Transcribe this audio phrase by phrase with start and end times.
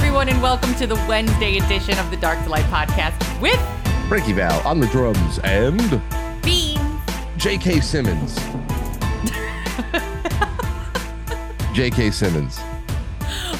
[0.00, 3.60] everyone, and welcome to the Wednesday edition of the Dark to Light podcast with
[4.08, 6.00] Frankie Val on the drums and
[6.42, 6.80] Beans.
[7.36, 7.80] J.K.
[7.80, 8.34] Simmons.
[11.74, 12.10] J.K.
[12.12, 12.58] Simmons.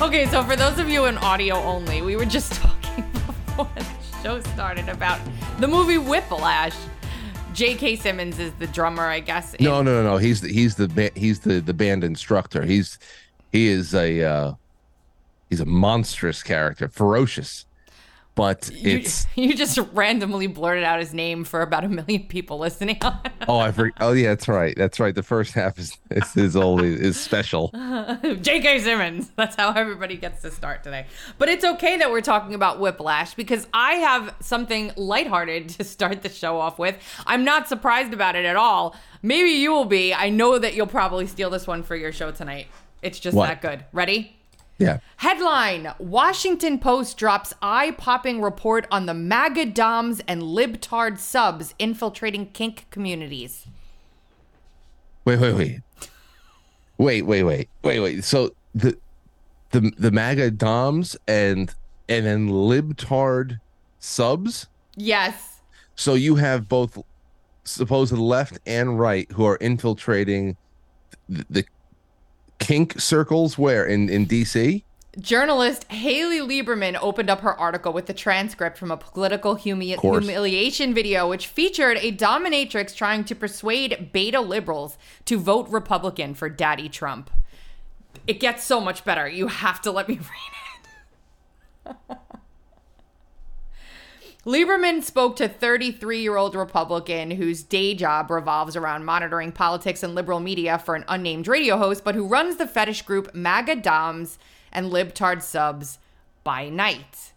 [0.00, 3.84] Okay, so for those of you in audio only, we were just talking before the
[4.22, 5.20] show started about
[5.58, 6.74] the movie Whiplash.
[7.52, 7.96] J.K.
[7.96, 9.52] Simmons is the drummer, I guess.
[9.54, 10.16] in- No, no, no, no.
[10.16, 12.64] He's the, he's the he's the the band instructor.
[12.64, 12.98] He's
[13.52, 14.52] he is a uh,
[15.50, 17.66] he's a monstrous character, ferocious.
[18.36, 22.58] But You, it's you just randomly blurted out his name for about a million people
[22.58, 22.96] listening
[23.48, 23.94] oh I forget.
[24.00, 24.72] Oh yeah, that's right.
[24.76, 25.14] That's right.
[25.14, 27.68] The first half is is, is only is special.
[28.40, 28.78] J.K.
[28.78, 29.30] Simmons.
[29.36, 31.06] That's how everybody gets to start today.
[31.38, 36.22] But it's okay that we're talking about Whiplash because I have something lighthearted to start
[36.22, 36.96] the show off with.
[37.26, 38.94] I'm not surprised about it at all.
[39.22, 40.14] Maybe you will be.
[40.14, 42.68] I know that you'll probably steal this one for your show tonight.
[43.02, 43.48] It's just What?
[43.48, 43.84] that good.
[43.92, 44.36] Ready?
[44.80, 45.00] Yeah.
[45.18, 52.46] Headline Washington Post drops eye popping report on the MAGA Doms and libtard subs infiltrating
[52.46, 53.66] kink communities.
[55.26, 55.80] Wait, wait, wait.
[56.96, 57.68] Wait, wait, wait.
[57.82, 58.24] Wait, wait.
[58.24, 58.96] So the
[59.70, 61.74] the the MAGA DOMs and
[62.08, 63.60] and then libtard
[63.98, 64.66] subs.
[64.96, 65.60] Yes.
[65.94, 66.98] So you have both
[67.64, 70.56] supposed left and right who are infiltrating
[71.28, 71.64] the, the
[72.60, 74.84] kink circles where in in DC.
[75.18, 80.94] Journalist Hallie Lieberman opened up her article with the transcript from a political humi- humiliation
[80.94, 86.88] video, which featured a dominatrix trying to persuade beta liberals to vote Republican for Daddy
[86.88, 87.28] Trump.
[88.28, 89.28] It gets so much better.
[89.28, 90.20] You have to let me
[91.86, 92.16] read it.
[94.46, 100.14] Lieberman spoke to 33 year old Republican whose day job revolves around monitoring politics and
[100.14, 104.38] liberal media for an unnamed radio host, but who runs the fetish group MAGA Doms
[104.72, 105.98] and Libtard Subs
[106.42, 107.32] by night.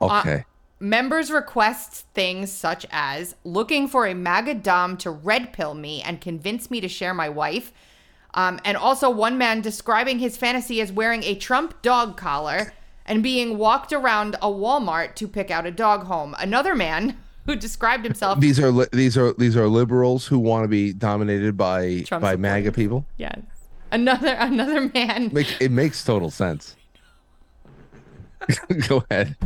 [0.00, 0.44] Okay.
[0.78, 6.20] Members request things such as looking for a MAGA Dom to red pill me and
[6.20, 7.72] convince me to share my wife.
[8.34, 12.72] Um, and also, one man describing his fantasy as wearing a Trump dog collar
[13.06, 16.34] and being walked around a Walmart to pick out a dog home.
[16.38, 18.38] Another man who described himself.
[18.40, 22.22] these are li- these are these are liberals who want to be dominated by Trump
[22.22, 23.04] by MAGA people.
[23.16, 23.38] yes.
[23.90, 26.76] Another another man Make it makes total sense.
[28.88, 29.36] Go ahead.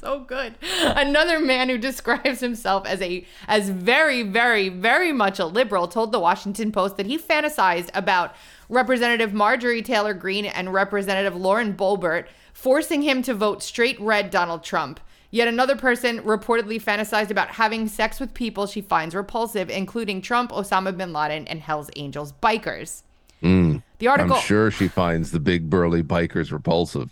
[0.00, 0.54] so good.
[0.82, 6.12] Another man who describes himself as a as very very very much a liberal told
[6.12, 8.34] the Washington Post that he fantasized about
[8.74, 14.62] Representative Marjorie Taylor Greene and Representative Lauren Boebert forcing him to vote straight red Donald
[14.62, 15.00] Trump.
[15.30, 20.52] Yet another person reportedly fantasized about having sex with people she finds repulsive, including Trump,
[20.52, 23.02] Osama bin Laden, and Hell's Angels bikers.
[23.40, 23.78] Hmm.
[23.98, 27.10] the article I'm sure she finds the big burly bikers repulsive.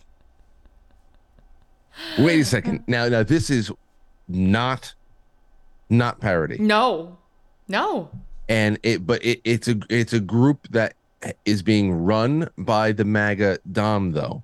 [2.18, 2.84] Wait a second.
[2.86, 3.70] Now, now this is
[4.28, 4.94] not
[5.90, 7.18] not parody, No.
[7.68, 8.08] No.
[8.48, 10.94] and it but it, it's a it's a group that
[11.44, 14.42] is being run by the MAGA Dom though.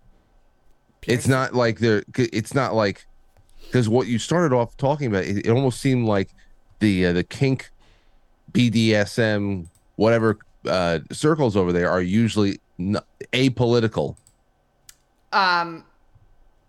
[1.06, 2.02] It's not like they're.
[2.16, 3.06] It's not like
[3.66, 6.30] because what you started off talking about, it, it almost seemed like
[6.80, 7.70] the uh, the kink,
[8.52, 9.66] BDSM,
[9.96, 12.98] whatever uh, circles over there are usually n-
[13.32, 14.16] apolitical.
[15.32, 15.84] um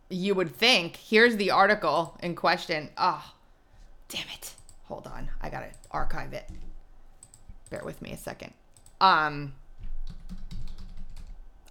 [0.09, 3.33] you would think here's the article in question oh
[4.07, 4.53] damn it
[4.85, 6.49] hold on i gotta archive it
[7.69, 8.51] bear with me a second
[9.01, 9.53] um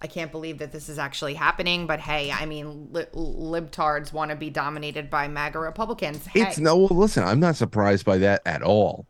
[0.01, 4.29] i can't believe that this is actually happening but hey i mean li- libtards want
[4.31, 6.41] to be dominated by maga republicans hey.
[6.41, 6.77] It's no.
[6.77, 9.05] Well, listen, I'm not surprised by that at all.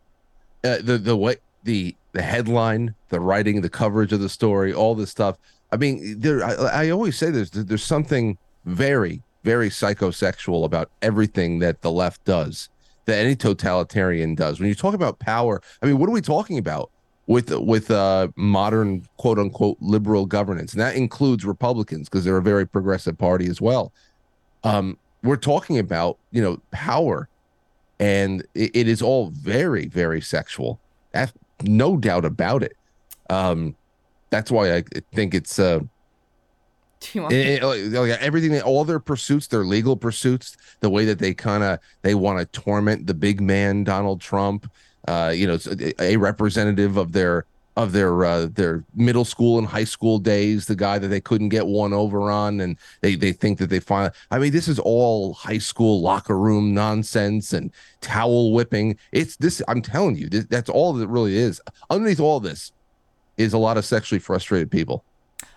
[0.64, 4.96] Uh, the the what the the headline, the writing, the coverage of the story, all
[4.96, 5.38] this stuff.
[5.72, 6.44] I mean, there.
[6.44, 6.54] I,
[6.86, 12.70] I always say there's there's something very very psychosexual about everything that the left does,
[13.06, 14.60] that any totalitarian does.
[14.60, 16.92] When you talk about power, I mean, what are we talking about?
[17.30, 22.42] With with uh, modern quote unquote liberal governance, and that includes Republicans because they're a
[22.42, 23.94] very progressive party as well.
[24.64, 27.30] Um, we're talking about you know power.
[28.02, 30.82] And it, it is all very very sexual.
[31.12, 31.34] That's
[31.64, 32.74] no doubt about it.
[33.30, 33.76] Um
[34.32, 34.84] that's why i
[35.14, 35.80] think it's uh
[37.16, 41.80] it- like, everything all their pursuits their legal pursuits the way that they kind of
[42.04, 44.72] they want to torment the big man donald trump
[45.08, 45.58] uh you know
[46.00, 47.46] a, representative of their
[47.80, 51.48] of their uh, their middle school and high school days, the guy that they couldn't
[51.48, 54.12] get one over on, and they they think that they find.
[54.32, 58.98] I mean, this is all high school locker room nonsense and towel whipping.
[59.14, 59.62] It's this.
[59.70, 61.62] I'm telling you, this, that's all that really is.
[61.90, 62.74] Underneath all this
[63.38, 65.06] is a lot of sexually frustrated people.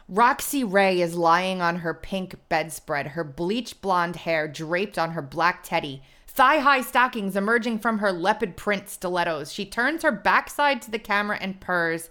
[0.09, 5.23] Roxy Ray is lying on her pink bedspread, her bleach blonde hair draped on her
[5.23, 9.53] black teddy, thigh high stockings emerging from her leopard print stilettos.
[9.53, 12.09] She turns her backside to the camera and purrs.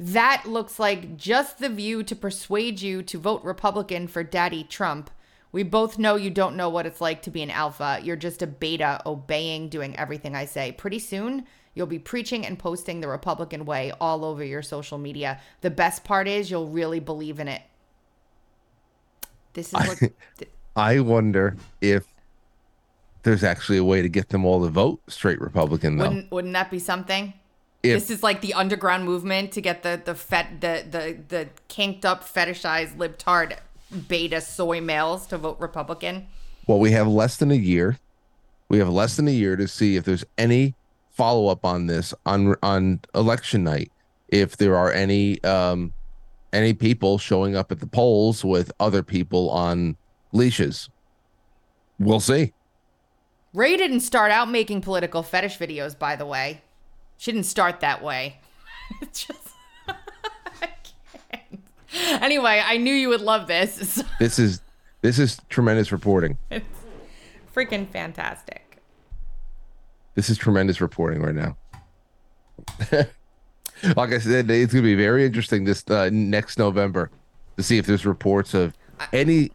[0.00, 5.10] That looks like just the view to persuade you to vote Republican for Daddy Trump.
[5.52, 8.00] We both know you don't know what it's like to be an alpha.
[8.02, 10.72] You're just a beta, obeying, doing everything I say.
[10.72, 15.40] Pretty soon, you'll be preaching and posting the Republican way all over your social media.
[15.60, 17.62] The best part is you'll really believe in it.
[19.52, 20.12] This is what.
[20.76, 22.06] I wonder if
[23.22, 26.08] there's actually a way to get them all to vote straight Republican, though.
[26.08, 27.34] wouldn't, wouldn't that be something?
[27.82, 31.48] If- this is like the underground movement to get the the fet the the the
[31.68, 33.58] kinked up fetishized libtard
[34.08, 36.26] beta soy males to vote Republican.
[36.66, 37.98] Well, we have less than a year.
[38.68, 40.74] We have less than a year to see if there's any
[41.10, 43.90] follow up on this on on election night.
[44.28, 45.92] If there are any um
[46.52, 49.96] any people showing up at the polls with other people on
[50.32, 50.88] leashes,
[51.98, 52.52] we'll see.
[53.54, 56.62] Ray didn't start out making political fetish videos, by the way.
[57.18, 58.38] She didn't start that way.
[59.00, 59.48] It's just.
[59.88, 60.68] I.
[61.94, 63.94] Anyway, I knew you would love this.
[63.94, 64.60] so This is
[65.00, 66.36] this is tremendous reporting.
[66.50, 66.66] It's
[67.54, 68.82] freaking fantastic.
[70.14, 71.56] This is tremendous reporting right now.
[73.96, 77.10] like I said, it's going to be very interesting this uh, next November
[77.56, 78.74] to see if there's reports of
[79.12, 79.50] any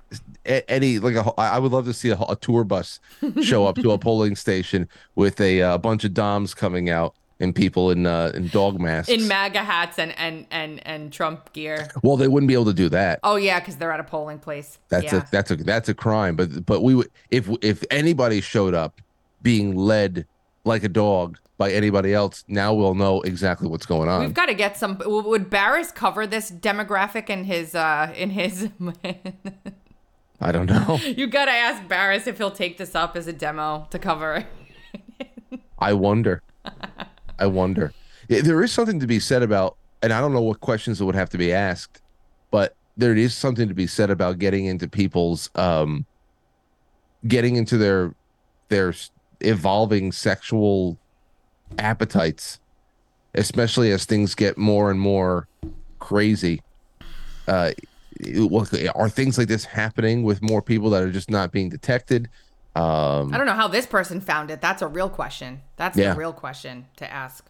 [0.47, 2.99] any like a, I would love to see a, a tour bus
[3.41, 7.53] show up to a polling station with a uh, bunch of doms coming out and
[7.55, 9.09] people in uh, in dog masks.
[9.09, 11.87] In MAGA hats and and and and Trump gear.
[12.03, 13.19] well, they wouldn't be able to do that.
[13.23, 14.79] Oh yeah, because they're at a polling place.
[14.89, 15.23] That's yeah.
[15.23, 16.35] a that's a that's a crime.
[16.35, 19.01] But but we would if if anybody showed up
[19.41, 20.25] being led
[20.63, 24.21] like a dog by anybody else, now we'll know exactly what's going on.
[24.21, 25.01] We've got to get some.
[25.05, 28.69] Would Barris cover this demographic in his uh in his?
[30.39, 30.99] I don't know.
[31.05, 34.45] you got to ask Barris if he'll take this up as a demo to cover.
[35.79, 36.41] I wonder.
[37.39, 37.93] I wonder.
[38.27, 41.15] There is something to be said about, and I don't know what questions that would
[41.15, 42.01] have to be asked,
[42.51, 46.05] but there is something to be said about getting into people's, um,
[47.27, 48.13] getting into their
[48.69, 48.93] their
[49.39, 50.97] evolving sexual
[51.79, 52.59] appetites,
[53.35, 55.47] especially as things get more and more
[55.99, 56.61] crazy.
[57.47, 57.71] Uh,
[58.95, 62.29] are things like this happening with more people that are just not being detected?
[62.75, 64.61] Um, I don't know how this person found it.
[64.61, 65.61] That's a real question.
[65.77, 66.13] That's Yeah.
[66.13, 67.45] a real question to ask.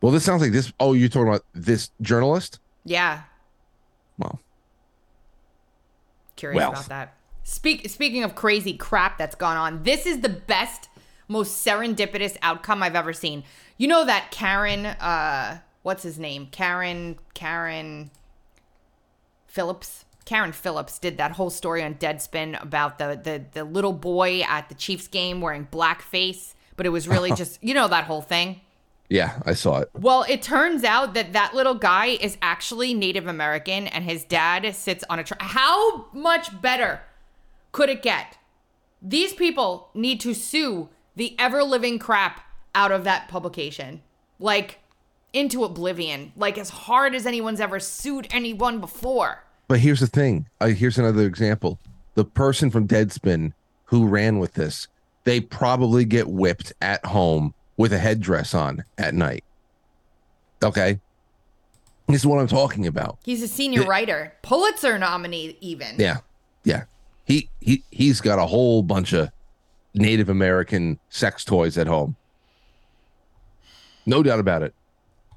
[0.00, 0.72] well, this sounds like this.
[0.80, 2.58] Oh, you're talking about this journalist?
[2.84, 3.22] Yeah,
[4.18, 4.40] Well,
[6.36, 6.72] curious Well.
[6.72, 7.14] about that.
[7.44, 10.88] Speak speaking of crazy crap that's gone on, this is the best,
[11.28, 13.44] most serendipitous outcome I've ever seen.
[13.78, 16.46] You know that Karen, uh, what's his name?
[16.52, 18.10] Karen, Karen
[19.52, 20.06] Phillips.
[20.24, 24.70] Carron Phillips did that whole story on Deadspin about the the the little boy at
[24.70, 28.62] the Chiefs game wearing blackface, but it was really just you know that whole thing.
[29.10, 29.90] yeah, I saw it.
[29.92, 34.74] Well, it turns out that that little guy is actually Native American and his dad
[34.74, 37.02] sits on a tra- How much better
[37.72, 38.38] could it get?
[39.02, 42.40] These people need to sue the ever living crap
[42.74, 44.00] out of that publication.
[44.38, 44.78] Like
[45.32, 46.32] into oblivion.
[46.36, 49.44] Like as hard as anyone's ever sued anyone before.
[49.72, 50.50] But here's the thing.
[50.60, 51.78] Uh, here's another example.
[52.14, 53.54] The person from Deadspin
[53.86, 54.86] who ran with this,
[55.24, 59.44] they probably get whipped at home with a headdress on at night.
[60.62, 61.00] Okay.
[62.06, 63.16] This is what I'm talking about.
[63.24, 65.96] He's a senior writer, Pulitzer nominee even.
[65.96, 66.18] Yeah.
[66.64, 66.84] Yeah.
[67.24, 69.30] He he he's got a whole bunch of
[69.94, 72.14] Native American sex toys at home.
[74.04, 74.74] No doubt about it.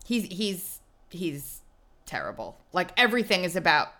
[0.05, 1.61] He's he's he's
[2.05, 2.57] terrible.
[2.73, 3.94] Like everything is about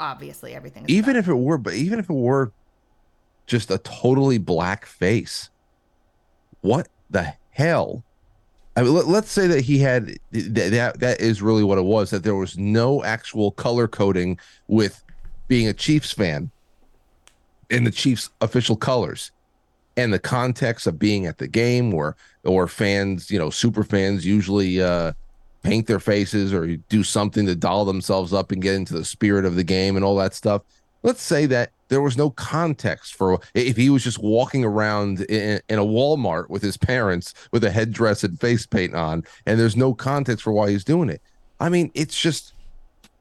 [0.00, 2.52] obviously everything is even if it were but even if it were
[3.46, 5.50] just a totally black face
[6.64, 8.02] what the hell?
[8.74, 11.84] I mean, let, let's say that he had th- that that is really what it
[11.84, 15.04] was that there was no actual color coding with
[15.46, 16.50] being a Chiefs fan
[17.68, 19.30] in the Chiefs official colors.
[19.96, 24.26] And the context of being at the game where or fans you know super fans
[24.26, 25.12] usually uh
[25.64, 29.44] paint their faces or do something to doll themselves up and get into the spirit
[29.44, 30.62] of the game and all that stuff.
[31.02, 35.60] Let's say that there was no context for if he was just walking around in,
[35.68, 39.76] in a Walmart with his parents with a headdress and face paint on, and there's
[39.76, 41.20] no context for why he's doing it.
[41.60, 42.54] I mean, it's just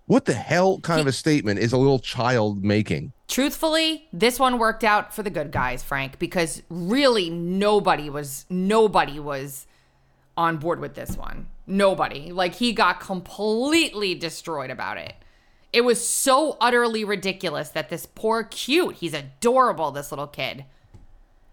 [0.06, 3.14] what the hell kind of a statement is a little child making?
[3.28, 9.20] Truthfully, this one worked out for the good guys, Frank, because really nobody was nobody
[9.20, 9.66] was
[10.36, 11.48] on board with this one.
[11.66, 12.32] Nobody.
[12.32, 15.16] Like he got completely destroyed about it.
[15.72, 20.66] It was so utterly ridiculous that this poor cute, he's adorable, this little kid.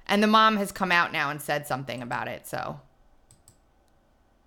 [0.07, 2.81] And the mom has come out now and said something about it, so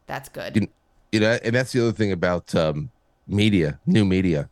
[0.06, 0.68] that's good.
[1.12, 2.92] You, know, and that's the other thing about um,
[3.28, 4.50] media, new media.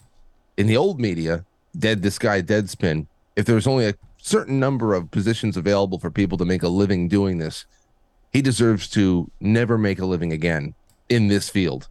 [0.58, 1.46] In the old media,
[1.78, 6.10] dead this guy Deadspin, if there was only a certain number of positions available for
[6.10, 7.66] people to make a living doing this,
[8.32, 10.74] he deserves to never make a living again
[11.12, 11.88] in this field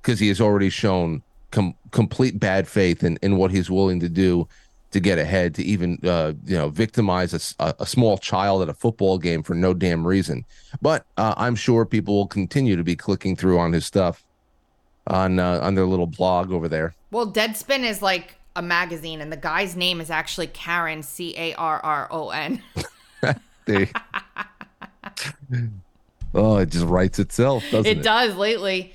[0.00, 4.08] because he has already shown com- complete bad faith in, in what he's willing to
[4.08, 4.48] do
[4.90, 8.74] to get ahead to even uh, you know victimize a, a, small child at a
[8.74, 10.44] football game for no damn reason
[10.82, 14.24] but uh, i'm sure people will continue to be clicking through on his stuff
[15.06, 19.30] on uh, on their little blog over there well deadspin is like a magazine and
[19.30, 22.62] the guy's name is actually Karen C A R R O N.
[26.34, 27.98] oh, it just writes itself, doesn't it?
[27.98, 28.94] It does lately.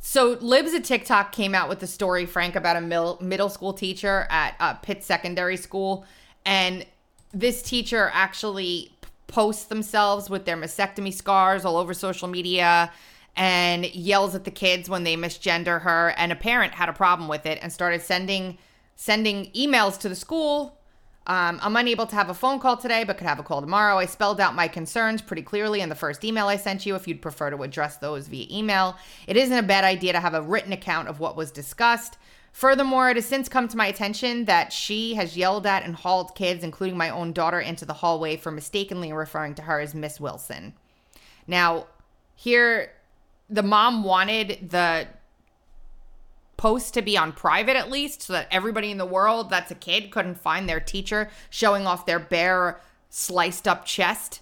[0.00, 3.72] So Libs of TikTok came out with the story, Frank, about a mil- middle school
[3.72, 6.04] teacher at uh, Pitt Secondary School,
[6.44, 6.84] and
[7.32, 8.92] this teacher actually
[9.26, 12.92] posts themselves with their mastectomy scars all over social media
[13.36, 16.14] and yells at the kids when they misgender her.
[16.16, 18.58] And a parent had a problem with it and started sending
[18.96, 20.78] sending emails to the school.
[21.26, 23.96] Um, I'm unable to have a phone call today, but could have a call tomorrow.
[23.96, 27.08] I spelled out my concerns pretty clearly in the first email I sent you if
[27.08, 28.96] you'd prefer to address those via email.
[29.26, 32.18] It isn't a bad idea to have a written account of what was discussed.
[32.52, 36.34] Furthermore, it has since come to my attention that she has yelled at and hauled
[36.34, 40.20] kids, including my own daughter, into the hallway for mistakenly referring to her as Miss
[40.20, 40.74] Wilson.
[41.46, 41.86] Now,
[42.36, 42.92] here,
[43.48, 45.08] the mom wanted the
[46.56, 49.74] post to be on private at least so that everybody in the world that's a
[49.74, 52.80] kid couldn't find their teacher showing off their bare
[53.10, 54.40] sliced up chest.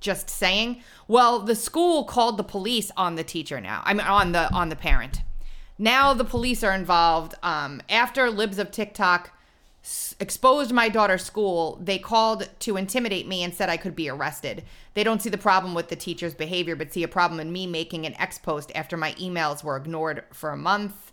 [0.00, 0.82] Just saying.
[1.06, 3.82] Well the school called the police on the teacher now.
[3.84, 5.20] I mean on the on the parent.
[5.78, 7.34] Now the police are involved.
[7.42, 9.30] Um, after libs of tiktok
[9.84, 14.08] s- exposed my daughter's school they called to intimidate me and said i could be
[14.08, 14.64] arrested.
[14.94, 17.66] They don't see the problem with the teacher's behavior but see a problem in me
[17.66, 21.11] making an ex post after my emails were ignored for a month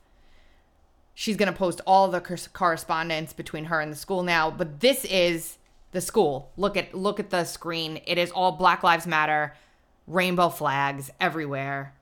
[1.20, 2.22] she's going to post all the
[2.54, 5.58] correspondence between her and the school now but this is
[5.92, 6.52] the school.
[6.58, 8.02] Look at look at the screen.
[8.06, 9.56] It is all black lives matter
[10.08, 11.94] rainbow flags everywhere.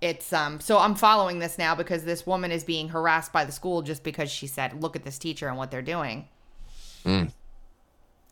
[0.00, 3.52] It's um so i'm following this now because this woman is being harassed by the
[3.52, 6.28] school just because she said look at this teacher and what they're doing.
[7.04, 7.32] Mm.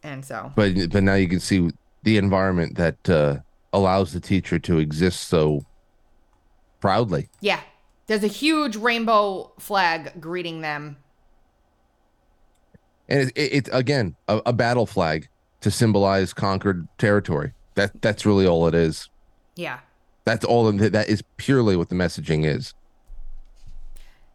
[0.02, 0.52] and so.
[0.56, 1.70] But but now you can see
[2.02, 3.38] the environment that uh
[3.72, 5.64] allows the teacher to exist so
[6.80, 7.28] proudly.
[7.40, 7.60] Yeah
[8.06, 10.96] there's a huge rainbow flag greeting them.
[13.08, 15.28] And it's it, it, again a, a battle flag
[15.60, 17.52] to symbolize conquered territory.
[17.74, 19.08] That that's really all it is.
[19.56, 19.80] Yeah.
[20.24, 20.70] That's all.
[20.72, 22.74] That is purely what the messaging is.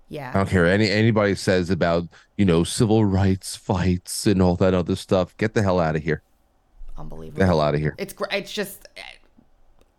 [0.08, 0.32] Yeah.
[0.32, 2.08] I don't care any anybody says about
[2.38, 5.36] you know civil rights fights and all that other stuff.
[5.38, 6.22] Get the hell out of here.
[6.98, 7.40] Unbelievable.
[7.40, 7.96] The hell out of here.
[7.98, 8.88] It's it's just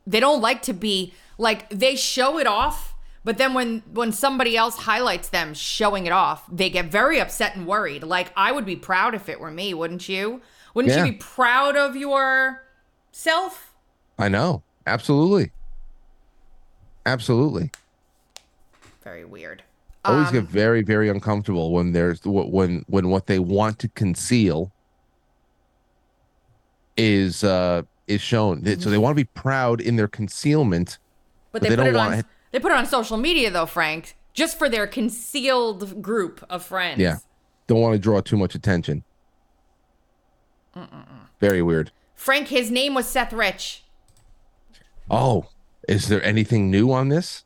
[0.06, 2.89] they don't like to be like they show it off
[3.22, 7.54] but then when when somebody else highlights them showing it off, they get very upset
[7.54, 8.02] and worried.
[8.02, 10.40] Like I would be proud if it were me, wouldn't you?
[10.74, 11.04] Wouldn't yeah.
[11.04, 12.64] you be proud of your
[13.12, 13.74] self?
[14.18, 14.62] I know.
[14.86, 15.52] Absolutely.
[17.04, 17.70] Absolutely.
[19.02, 19.62] Very weird.
[20.04, 24.72] Always um, get very very uncomfortable when there's when when what they want to conceal
[26.96, 28.64] is uh is shown.
[28.80, 30.98] So they want to be proud in their concealment,
[31.52, 34.16] but, but they, they don't want on, they put it on social media though, Frank,
[34.32, 37.00] just for their concealed group of friends.
[37.00, 37.18] Yeah.
[37.66, 39.04] Don't want to draw too much attention.
[40.76, 41.28] Mm-mm-mm.
[41.40, 41.92] Very weird.
[42.14, 43.84] Frank, his name was Seth Rich.
[45.10, 45.46] Oh,
[45.88, 47.44] is there anything new on this?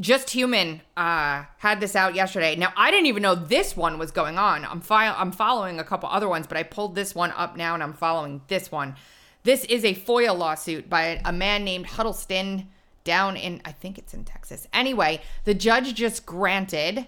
[0.00, 2.56] Just Human uh, had this out yesterday.
[2.56, 4.64] Now I didn't even know this one was going on.
[4.64, 7.74] I'm fi- I'm following a couple other ones, but I pulled this one up now,
[7.74, 8.96] and I'm following this one.
[9.42, 12.68] This is a FOIA lawsuit by a man named Huddleston
[13.04, 14.66] down in, I think it's in Texas.
[14.72, 17.06] Anyway, the judge just granted.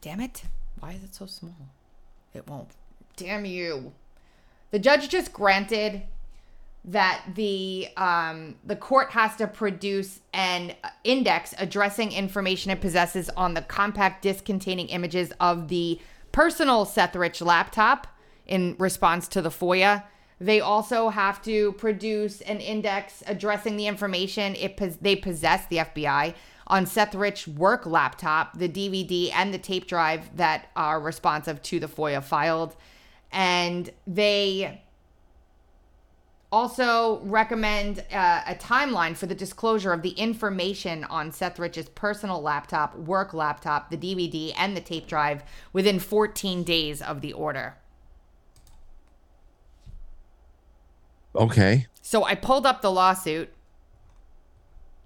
[0.00, 0.44] Damn it.
[0.78, 1.68] Why is it so small?
[2.32, 2.70] It won't.
[3.16, 3.92] Damn you.
[4.70, 6.02] The judge just granted
[6.84, 10.72] that the um, the court has to produce an
[11.04, 16.00] index addressing information it possesses on the compact disc containing images of the
[16.32, 18.06] personal Seth Rich laptop
[18.46, 20.04] in response to the FOIA.
[20.40, 25.78] They also have to produce an index addressing the information it pos- they possess, the
[25.78, 26.34] FBI,
[26.66, 31.78] on Seth Rich work laptop, the DVD, and the tape drive that are responsive to
[31.80, 32.74] the FOIA filed.
[33.30, 34.82] And they
[36.52, 42.40] also recommend uh, a timeline for the disclosure of the information on Seth Rich's personal
[42.40, 45.42] laptop, work laptop, the DVD, and the tape drive
[45.72, 47.76] within 14 days of the order.
[51.34, 51.86] Okay.
[52.02, 53.50] So I pulled up the lawsuit.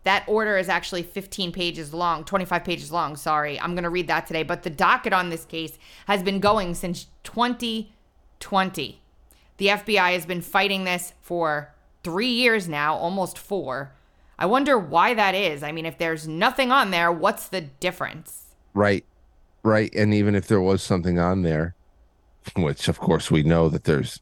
[0.04, 3.16] That order is actually 15 pages long, 25 pages long.
[3.16, 3.59] Sorry.
[3.59, 4.43] I'm going to read that today.
[4.43, 9.00] But the docket on this case has been going since 2020.
[9.57, 13.93] The FBI has been fighting this for three years now, almost four.
[14.38, 15.62] I wonder why that is.
[15.62, 18.54] I mean, if there's nothing on there, what's the difference?
[18.75, 19.04] Right.
[19.62, 19.95] Right.
[19.95, 21.75] And even if there was something on there,
[22.57, 24.21] which of course we know that there's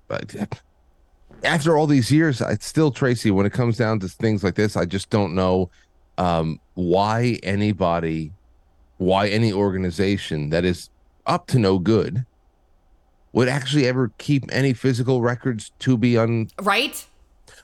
[1.45, 3.31] after all these years, it's still Tracy.
[3.31, 5.71] When it comes down to things like this, I just don't know
[6.19, 8.33] um, why anybody,
[8.99, 10.91] why any organization that is
[11.27, 12.25] up to no good
[13.33, 16.49] would actually ever keep any physical records to be un.
[16.61, 17.05] Right.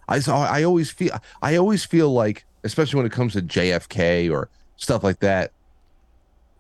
[0.09, 0.45] I saw.
[0.45, 1.13] I always feel.
[1.43, 5.53] I always feel like, especially when it comes to JFK or stuff like that,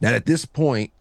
[0.00, 0.92] that at this point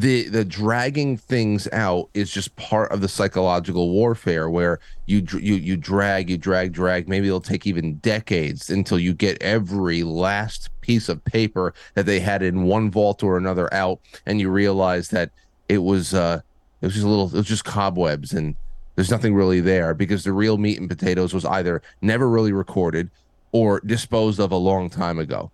[0.00, 5.56] the the dragging things out is just part of the psychological warfare where you you
[5.56, 7.06] you drag you drag drag.
[7.06, 12.18] Maybe it'll take even decades until you get every last piece of paper that they
[12.18, 15.30] had in one vault or another out and you realize that
[15.68, 16.40] it was uh
[16.80, 18.56] it was just a little it was just cobwebs and
[18.94, 23.10] there's nothing really there because the real meat and potatoes was either never really recorded
[23.52, 25.50] or disposed of a long time ago.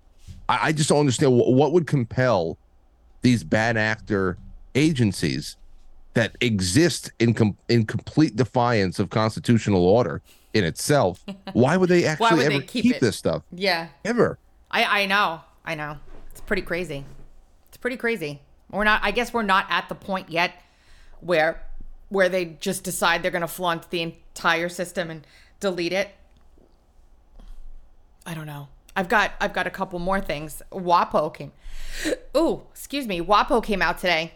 [0.48, 2.58] I, I just don't understand what, what would compel
[3.26, 4.38] these bad actor
[4.76, 5.56] agencies
[6.14, 10.22] that exist in com- in complete defiance of constitutional order
[10.54, 11.24] in itself.
[11.52, 13.42] Why would they actually would ever they keep, keep this stuff?
[13.50, 14.38] Yeah, ever.
[14.70, 15.96] I I know, I know.
[16.30, 17.04] It's pretty crazy.
[17.66, 18.42] It's pretty crazy.
[18.70, 19.00] We're not.
[19.02, 20.52] I guess we're not at the point yet
[21.20, 21.60] where
[22.10, 25.26] where they just decide they're going to flaunt the entire system and
[25.58, 26.10] delete it.
[28.24, 28.68] I don't know.
[28.96, 30.62] I've got I've got a couple more things.
[30.72, 31.52] WAPO came.
[32.36, 33.20] Ooh, excuse me.
[33.20, 34.32] WAPO came out today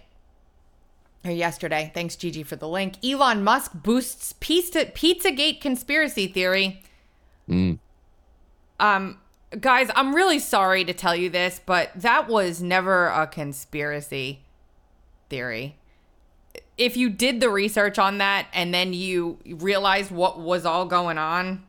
[1.25, 1.91] or yesterday.
[1.95, 3.03] Thanks, Gigi, for the link.
[3.05, 6.83] Elon Musk boosts pizza Pizzagate conspiracy theory.
[7.49, 7.79] Mm.
[8.79, 9.19] Um,
[9.59, 14.45] guys, I'm really sorry to tell you this, but that was never a conspiracy
[15.29, 15.77] theory.
[16.79, 21.19] If you did the research on that and then you realized what was all going
[21.19, 21.65] on,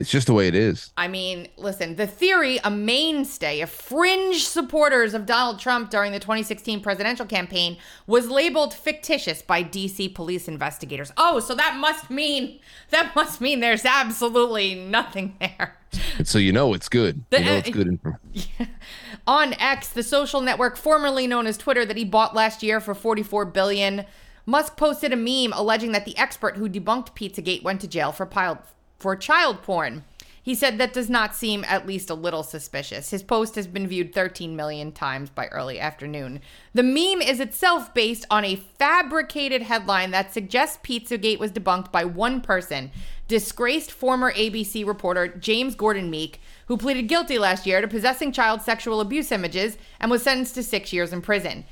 [0.00, 0.92] it's just the way it is.
[0.96, 6.18] I mean, listen, the theory, a mainstay of fringe supporters of Donald Trump during the
[6.18, 11.12] 2016 presidential campaign, was labeled fictitious by DC police investigators.
[11.18, 15.76] Oh, so that must mean that must mean there's absolutely nothing there.
[16.24, 17.24] So you know it's good.
[17.28, 18.00] The, you know it's uh, good.
[18.32, 18.66] Yeah.
[19.26, 22.94] On X, the social network formerly known as Twitter that he bought last year for
[22.94, 24.06] 44 billion,
[24.46, 28.24] Musk posted a meme alleging that the expert who debunked Pizzagate went to jail for
[28.24, 28.62] pile
[29.00, 30.04] for child porn.
[30.42, 33.10] He said that does not seem at least a little suspicious.
[33.10, 36.40] His post has been viewed 13 million times by early afternoon.
[36.72, 42.04] The meme is itself based on a fabricated headline that suggests Pizzagate was debunked by
[42.04, 42.90] one person,
[43.28, 48.62] disgraced former ABC reporter James Gordon Meek, who pleaded guilty last year to possessing child
[48.62, 51.64] sexual abuse images and was sentenced to six years in prison.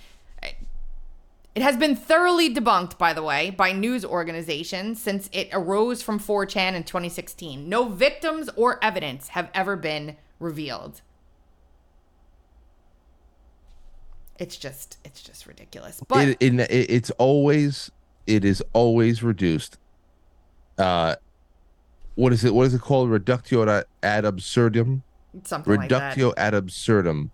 [1.58, 6.20] It has been thoroughly debunked, by the way, by news organizations since it arose from
[6.20, 7.68] 4chan in 2016.
[7.68, 11.00] No victims or evidence have ever been revealed.
[14.38, 16.00] It's just, it's just ridiculous.
[16.06, 17.90] But it, it, it's always,
[18.28, 19.78] it is always reduced.
[20.78, 21.16] Uh,
[22.14, 22.54] what is it?
[22.54, 23.10] What is it called?
[23.10, 25.02] Reductio ad absurdum.
[25.42, 27.32] Something Reductio like ad absurdum.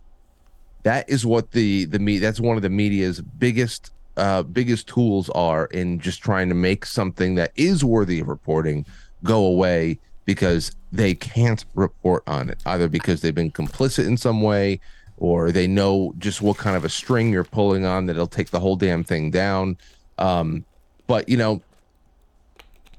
[0.83, 2.19] That is what the the me.
[2.19, 6.87] That's one of the media's biggest uh, biggest tools are in just trying to make
[6.87, 8.87] something that is worthy of reporting
[9.23, 14.41] go away because they can't report on it, either because they've been complicit in some
[14.43, 14.81] way
[15.17, 18.51] or they know just what kind of a string you're pulling on that it'll take
[18.51, 19.77] the whole damn thing down.
[20.19, 20.65] Um,
[21.07, 21.63] but you know,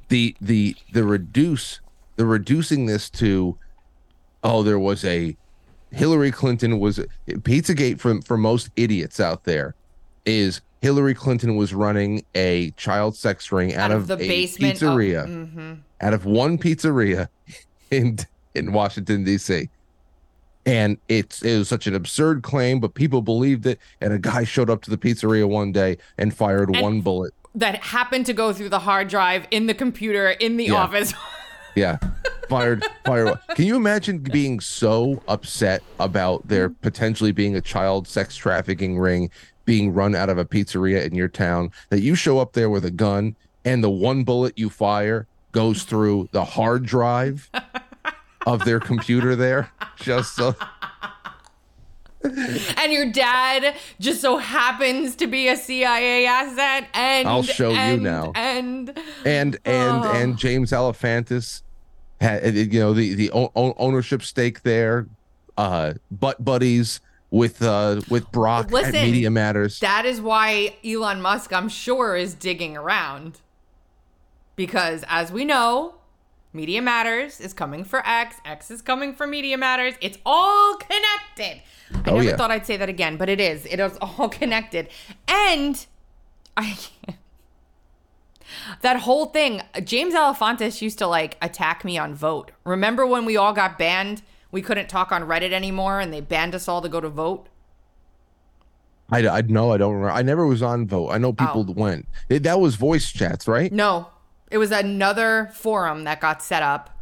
[0.10, 1.80] the the the reduce
[2.16, 3.58] the reducing this to
[4.44, 5.36] oh there was a
[5.92, 9.76] Hillary Clinton was Pizzagate for for most idiots out there
[10.26, 15.26] is Hillary Clinton was running a child sex ring out, out of, the basement pizzeria,
[15.26, 15.74] mm-hmm.
[16.00, 17.28] out of one pizzeria
[17.90, 18.20] in
[18.54, 19.68] in Washington D.C.
[20.68, 23.80] And it's it was such an absurd claim, but people believed it.
[24.00, 27.34] And a guy showed up to the pizzeria one day and fired and one bullet
[27.56, 30.74] that happened to go through the hard drive in the computer in the yeah.
[30.74, 31.16] office.
[31.76, 31.98] yeah,
[32.48, 33.40] fired fired.
[33.56, 39.32] Can you imagine being so upset about there potentially being a child sex trafficking ring
[39.66, 42.86] being run out of a pizzeria in your town that you show up there with
[42.86, 47.50] a gun and the one bullet you fire goes through the hard drive
[48.46, 50.56] of their computer there, just so.
[52.24, 57.98] and your dad just so happens to be a CIA asset and I'll show you
[57.98, 58.32] now.
[58.36, 58.90] and
[59.26, 60.12] and and Oh.
[60.14, 61.62] and James Alefantis
[62.20, 65.08] had you know the the ownership stake there,
[65.58, 67.00] uh, butt buddies
[67.36, 69.80] with uh with Brock Listen, at Media Matters.
[69.82, 73.42] that is why Elon Musk I'm sure is digging around.
[74.56, 75.96] Because as we know
[76.54, 79.96] Media Matters is coming for X X is coming for Media Matters.
[80.02, 81.62] It's all connected.
[81.94, 82.38] I Oh, never yeah.
[82.38, 83.66] thought I'd say that again but it is.
[83.66, 84.88] It is all connected.
[85.28, 85.86] And
[86.56, 86.78] I
[88.82, 92.52] that whole thing james alefantis used to like attack me on Voat.
[92.64, 94.22] Remember when we all got banned
[94.56, 97.50] we couldn't talk on reddit anymore and they banned us all to go to Voat
[99.12, 100.14] I I know I don't remember.
[100.16, 101.12] I never was on Voat.
[101.12, 101.34] I know oh.
[101.34, 101.74] people Oh.
[101.74, 102.08] went.
[102.30, 103.70] It, that was voice chats, right?
[103.70, 104.08] no
[104.50, 106.98] it was another forum that got set up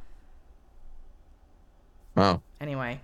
[2.17, 3.01] Oh anyway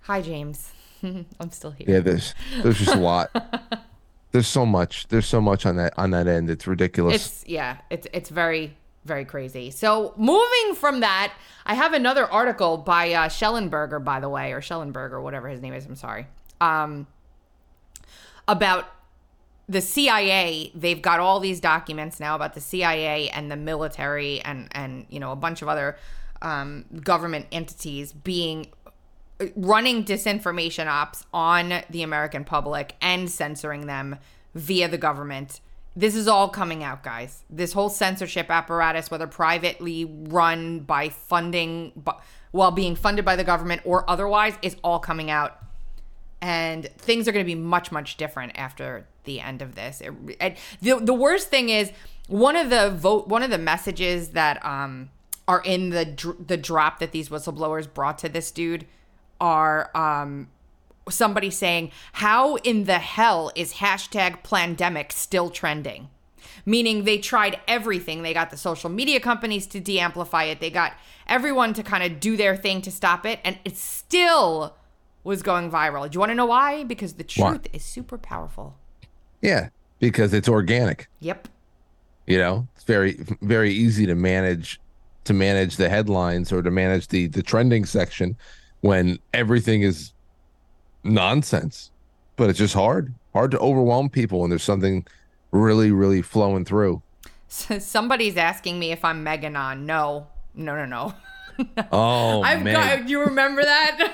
[0.00, 0.72] hi james
[1.04, 2.00] i'm still here yeah.
[2.00, 3.30] There's there's just a lot.
[4.32, 5.06] There's so much.
[5.08, 6.50] There's so much on that on that end.
[6.50, 7.14] It's ridiculous.
[7.14, 9.70] It's yeah, it's it's very very crazy.
[9.70, 11.32] So moving from that,
[11.64, 15.72] I have another article by uh, Shellenberger, by the way, or Shellenberger, whatever his name
[15.72, 15.86] is.
[15.86, 16.26] I'm sorry.
[16.60, 17.06] Um,
[18.46, 18.86] about
[19.68, 20.70] the CIA.
[20.74, 25.18] They've got all these documents now about the CIA and the military and and you
[25.18, 25.96] know a bunch of other
[26.42, 28.68] um, government entities being
[29.54, 34.18] running disinformation ops on the American public and censoring them
[34.54, 35.60] via the government.
[35.96, 37.42] This is all coming out, guys.
[37.48, 42.04] This whole censorship apparatus, whether privately run by funding,
[42.50, 45.58] while being funded by the government or otherwise, is all coming out.
[46.42, 50.02] And things are going to be much, much different after the end of this.
[50.02, 51.90] It, the, the worst thing is
[52.28, 55.08] one of the vote, one of the messages that um,
[55.48, 58.86] are in the dr- the drop that these whistleblowers brought to this dude
[59.40, 60.48] are um
[61.08, 66.08] somebody saying how in the hell is hashtag pandemic still trending?
[66.64, 68.22] Meaning they tried everything.
[68.22, 70.60] They got the social media companies to de-amplify it.
[70.60, 70.94] They got
[71.28, 74.74] everyone to kind of do their thing to stop it and it still
[75.22, 76.08] was going viral.
[76.10, 76.84] Do you want to know why?
[76.84, 77.50] Because the Why?
[77.50, 78.76] truth is super powerful.
[79.42, 79.68] Yeah,
[80.00, 81.08] because it's organic.
[81.20, 81.48] yep.
[82.26, 84.80] You know, it's very very easy to manage
[85.24, 88.36] to manage the headlines or to manage the the trending section
[88.80, 90.12] when everything is
[91.06, 91.90] nonsense.
[92.36, 95.06] But it's just hard, hard to overwhelm people when there's something
[95.52, 97.00] really really flowing through.
[97.48, 101.14] somebody's asking me if i'm meganon no no no no
[101.92, 104.12] Oh i've man, got you remember that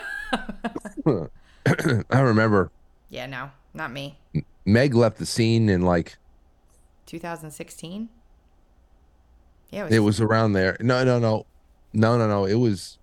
[2.11, 2.71] I remember
[3.09, 4.19] yeah no not me
[4.65, 6.19] Meg left the scene in like
[7.07, 8.09] 2016
[9.71, 10.77] yeah it was around there.
[10.81, 11.47] No, no, no,
[11.95, 12.45] no, no, no.
[12.45, 12.99] It was,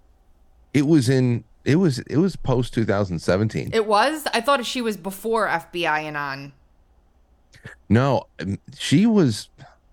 [0.74, 1.44] it was in.
[1.66, 3.72] It was it was post 2017.
[3.74, 4.26] It was.
[4.34, 6.54] I thought she was before FBI anon.
[7.90, 9.50] No, um, she was.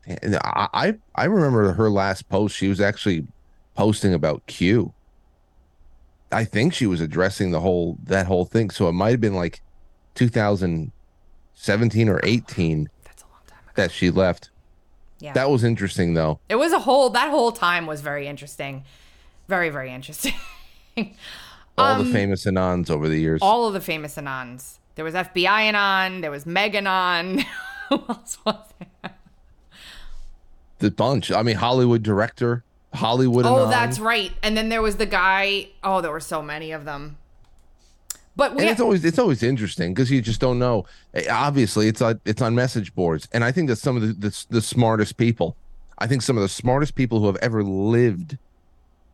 [0.08, 2.56] I I I remember her last post.
[2.56, 3.26] She was actually
[3.74, 4.92] posting about Q.
[6.32, 8.70] I think she was addressing the whole that whole thing.
[8.70, 9.60] So it might have been like
[10.14, 13.72] 2017 or 18 That's a long time ago.
[13.74, 14.50] that she left.
[15.18, 15.32] Yeah.
[15.32, 16.38] That was interesting though.
[16.48, 17.10] it was a whole.
[17.10, 18.84] That whole time was very interesting.
[19.48, 20.34] Very very interesting.
[21.78, 23.42] All the famous anons over the years.
[23.42, 24.78] Um, All of the famous anons.
[24.94, 26.22] There was FBI anon.
[26.22, 27.44] There was Meg anon.
[27.88, 29.12] Who else was there?
[30.78, 31.30] the bunch.
[31.30, 33.46] I mean, Hollywood director, Hollywood.
[33.46, 33.70] Oh, anon.
[33.70, 34.32] that's right.
[34.42, 35.68] And then there was the guy.
[35.84, 37.18] Oh, there were so many of them.
[38.34, 40.84] But we it's always it's always interesting because you just don't know.
[41.14, 44.12] Eh, Obviously, it's on it's on message boards, and I think that some of the,
[44.12, 45.56] the the smartest people,
[45.98, 48.36] I think some of the smartest people who have ever lived,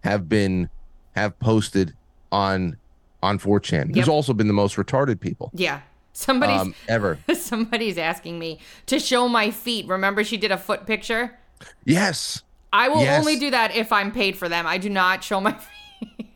[0.03, 0.71] have been
[1.15, 1.95] have posted
[2.33, 2.77] on
[3.23, 3.93] on 4chan.
[3.95, 4.13] There's Yep.
[4.13, 5.81] also been the most retarded people yeah.
[6.15, 7.19] Somebody's um, ever.
[7.35, 9.87] somebody's asking me to show my feet.
[9.87, 11.39] Remember, she did a foot picture.
[11.87, 12.43] Yes,
[12.73, 13.21] I will Yes.
[13.21, 14.67] only do that if I'm paid for them.
[14.67, 15.53] I do not show my
[16.01, 16.27] feet.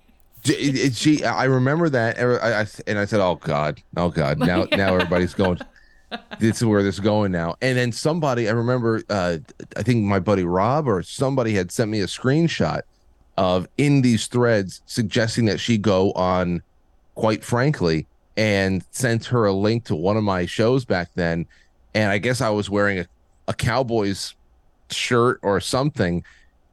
[0.44, 1.24] J- it- it- she.
[1.24, 2.16] I remember that,
[2.86, 5.58] and I said, "Oh God, oh God!" Now, now everybody's going.
[6.38, 7.56] This is where this is going now.
[7.60, 9.38] And then somebody, I remember, uh,
[9.76, 12.82] I think my buddy Rob or somebody had sent me a screenshot
[13.36, 16.62] of in these threads suggesting that she go on,
[17.14, 21.46] Quite Frankly, and sent her a link to one of my shows back then.
[21.94, 23.06] And I guess I was wearing a,
[23.48, 24.34] a Cowboys
[24.90, 26.22] shirt or something,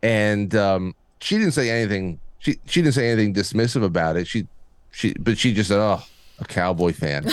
[0.01, 2.19] and um, she didn't say anything.
[2.39, 4.27] She she didn't say anything dismissive about it.
[4.27, 4.47] She
[4.91, 6.03] she but she just said, "Oh,
[6.39, 7.25] a Cowboy fan."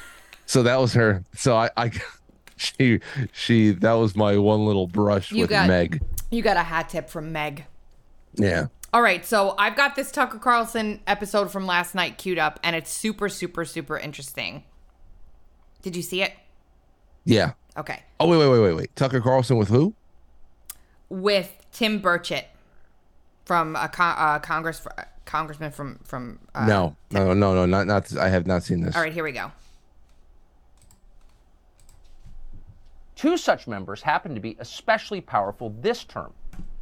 [0.46, 1.24] so that was her.
[1.34, 1.90] So I I
[2.56, 3.00] she
[3.32, 6.02] she that was my one little brush You with got- Meg.
[6.30, 7.64] You got a hat tip from Meg.
[8.34, 8.66] Yeah.
[8.92, 12.74] All right, so I've got this Tucker Carlson episode from last night queued up, and
[12.74, 14.64] it's super, super, super interesting.
[15.82, 16.32] Did you see it?
[17.24, 17.52] Yeah.
[17.76, 18.02] Okay.
[18.18, 18.96] Oh wait, wait, wait, wait, wait.
[18.96, 19.94] Tucker Carlson with who?
[21.10, 22.44] With Tim Burchett
[23.44, 26.38] from a con- uh, Congress uh, congressman from from.
[26.54, 28.16] Uh, no, no, no, no, not not.
[28.16, 28.96] I have not seen this.
[28.96, 29.52] All right, here we go.
[33.14, 36.32] Two such members happen to be especially powerful this term.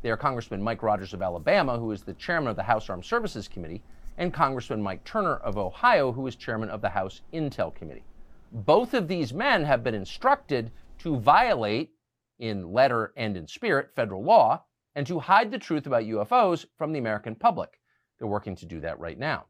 [0.07, 3.05] They are Congressman Mike Rogers of Alabama, who is the chairman of the House Armed
[3.05, 3.83] Services Committee,
[4.16, 8.05] and Congressman Mike Turner of Ohio, who is chairman of the House Intel Committee.
[8.53, 11.90] Both of these men have been instructed to violate,
[12.38, 14.62] in letter and in spirit, federal law
[14.95, 17.81] and to hide the truth about UFOs from the American public.
[18.21, 19.47] They're working to do that right now.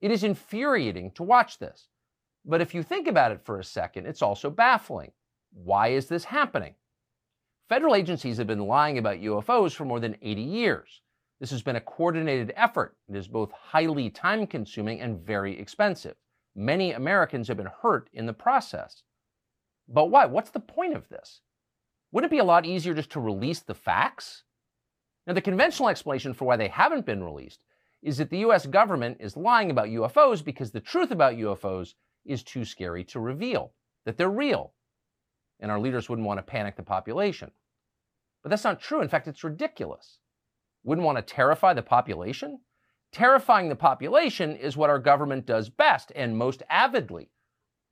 [0.00, 1.86] It is infuriating to watch this.
[2.44, 5.12] But if you think about it for a second, it's also baffling.
[5.52, 6.74] Why is this happening?
[7.72, 11.00] Federal agencies have been lying about UFOs for more than 80 years.
[11.40, 12.98] This has been a coordinated effort.
[13.08, 16.16] It is both highly time consuming and very expensive.
[16.54, 19.04] Many Americans have been hurt in the process.
[19.88, 20.26] But why?
[20.26, 21.40] What's the point of this?
[22.10, 24.42] Wouldn't it be a lot easier just to release the facts?
[25.26, 27.64] Now, the conventional explanation for why they haven't been released
[28.02, 31.94] is that the US government is lying about UFOs because the truth about UFOs
[32.26, 33.72] is too scary to reveal,
[34.04, 34.74] that they're real.
[35.58, 37.50] And our leaders wouldn't want to panic the population.
[38.42, 39.00] But that's not true.
[39.00, 40.18] In fact, it's ridiculous.
[40.84, 42.60] Wouldn't want to terrify the population?
[43.12, 47.30] Terrifying the population is what our government does best and most avidly.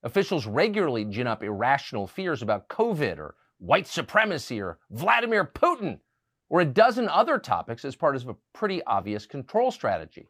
[0.03, 6.01] Officials regularly gin up irrational fears about COVID or white supremacy or Vladimir Putin
[6.49, 10.29] or a dozen other topics as part of a pretty obvious control strategy.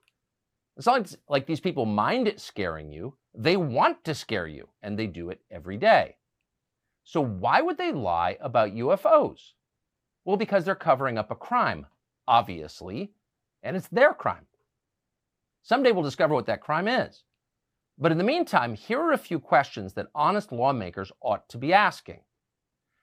[0.76, 4.98] It's not like, these people mind it scaring you, they want to scare you, and
[4.98, 6.16] they do it every day.
[7.04, 9.52] So, why would they lie about UFOs?
[10.30, 11.86] Well, because they're covering up a crime,
[12.28, 13.10] obviously,
[13.64, 14.46] and it's their crime.
[15.64, 17.24] Someday we'll discover what that crime is.
[17.98, 21.72] But in the meantime, here are a few questions that honest lawmakers ought to be
[21.72, 22.20] asking.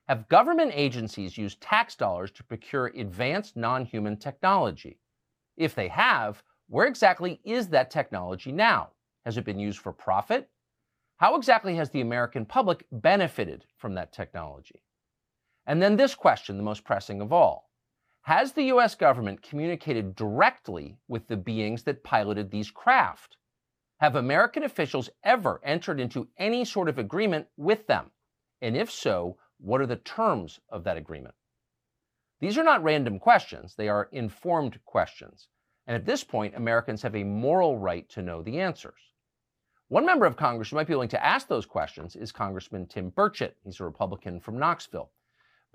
[0.08, 5.02] Have government agencies used tax dollars to procure advanced non human technology?
[5.58, 8.92] If they have, where exactly is that technology now?
[9.26, 10.50] Has it been used for profit?
[11.18, 14.82] How exactly has the American public benefited from that technology?
[15.70, 17.70] And then this question, the most pressing of all
[18.22, 23.36] Has the US government communicated directly with the beings that piloted these craft?
[24.00, 28.12] Have American officials ever entered into any sort of agreement with them?
[28.62, 31.36] And if so, what are the terms of that agreement?
[32.40, 35.50] These are not random questions, they are informed questions.
[35.86, 39.02] And at this point, Americans have a moral right to know the answers.
[39.90, 43.12] One member of Congress who might be willing to ask those questions is Congressman Tim
[43.12, 43.56] Burchett.
[43.66, 45.12] He's a Republican from Knoxville.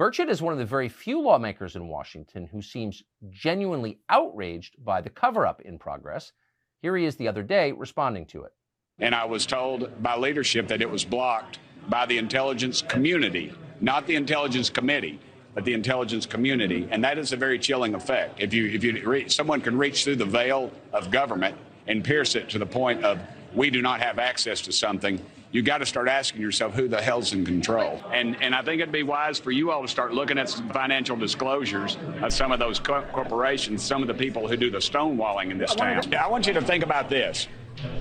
[0.02, 5.00] Burchett is one of the very few lawmakers in Washington who seems genuinely outraged by
[5.00, 6.32] the cover up in progress.
[6.80, 8.52] Here he is the other day responding to it.
[8.98, 14.08] And I was told by leadership that it was blocked by the intelligence community, not
[14.08, 15.20] the intelligence committee,
[15.54, 16.88] but the intelligence community.
[16.90, 18.40] And that is a very chilling effect.
[18.40, 22.34] If you, if you reach, someone can reach through the veil of government and pierce
[22.34, 23.20] it to the point of
[23.54, 27.00] we do not have access to something, you got to start asking yourself who the
[27.00, 28.00] hell's in control.
[28.12, 30.68] And and I think it'd be wise for you all to start looking at some
[30.70, 34.78] financial disclosures of some of those co- corporations, some of the people who do the
[34.78, 36.02] stonewalling in this town.
[36.14, 37.48] I want you to think about this.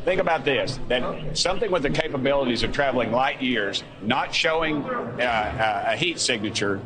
[0.03, 5.85] Think about this that something with the capabilities of traveling light years, not showing uh,
[5.87, 6.81] a heat signature,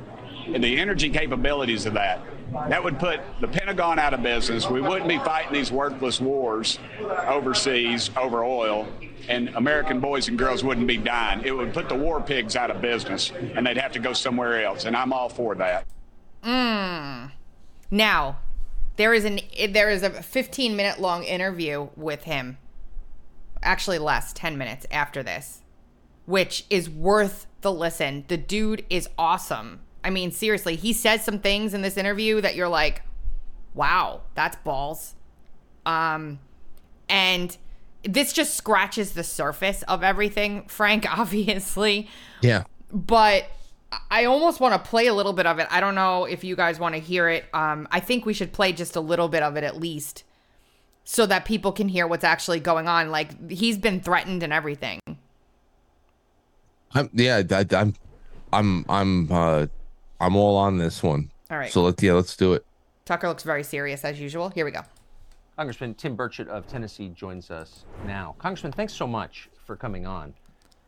[0.48, 2.22] and the energy capabilities of that,
[2.70, 4.70] that would put the Pentagon out of business.
[4.70, 6.80] We wouldn't be fighting these worthless wars
[7.28, 8.88] overseas over oil,
[9.28, 11.42] and American boys and girls wouldn't be dying.
[11.44, 14.64] It would put the war pigs out of business, and they'd have to go somewhere
[14.64, 14.86] else.
[14.86, 15.86] And I'm all for that.
[16.44, 17.32] Mm.
[17.92, 18.38] Now,
[18.98, 22.58] there is an there is a 15 minute long interview with him.
[23.62, 25.62] Actually, less 10 minutes after this,
[26.26, 28.26] which is worth the listen.
[28.28, 29.82] The dude is awesome.
[30.04, 33.02] I mean, seriously, he says some things in this interview that you're like,
[33.74, 35.16] "Wow, that's balls."
[35.86, 36.40] Um
[37.10, 37.58] and
[38.06, 42.10] this just scratches the surface of everything, Frank, obviously.
[42.42, 42.64] Yeah.
[42.92, 43.46] But
[44.10, 45.68] I almost want to play a little bit of it.
[45.70, 47.46] I don't know if you guys want to hear it.
[47.54, 50.24] Um, I think we should play just a little bit of it at least
[51.04, 53.10] so that people can hear what's actually going on.
[53.10, 55.00] Like he's been threatened and everything.
[56.94, 57.94] I'm, yeah, I, I'm,
[58.54, 59.68] I'm, I'm, uh,
[60.20, 61.30] I'm all on this one.
[61.52, 61.72] All right.
[61.72, 62.66] So let's yeah, let's do it.
[63.06, 64.50] Tucker looks very serious as usual.
[64.50, 64.82] Here we go.
[65.58, 68.36] Congressman Tim Burchett of Tennessee joins us now.
[68.40, 70.34] Congressman, thanks so much for coming on.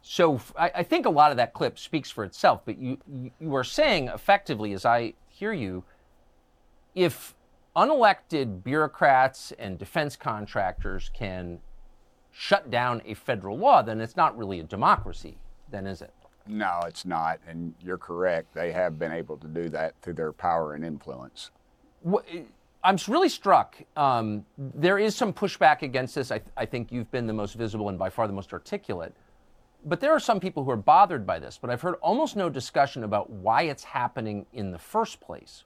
[0.02, 2.62] So I, I, think a lot of that clip speaks for itself.
[2.66, 2.98] But you
[3.40, 5.84] you are saying effectively, as I hear you,
[6.96, 7.36] if
[7.76, 11.60] unelected bureaucrats and defense contractors can
[12.32, 15.38] shut down a federal law, then it's not really a democracy,
[15.70, 16.14] then is it?
[16.48, 17.40] No, it's not.
[17.48, 18.54] And you're correct.
[18.54, 21.52] They have been able to do that through their power and influence.
[22.84, 23.76] I'm really struck.
[23.96, 26.32] Um, there is some pushback against this.
[26.32, 29.14] I, th- I, think you've been the most visible and by far the most articulate.
[29.86, 31.58] But there are some people who are bothered by this.
[31.60, 35.64] But I've heard almost no discussion about why it's happening in the first place.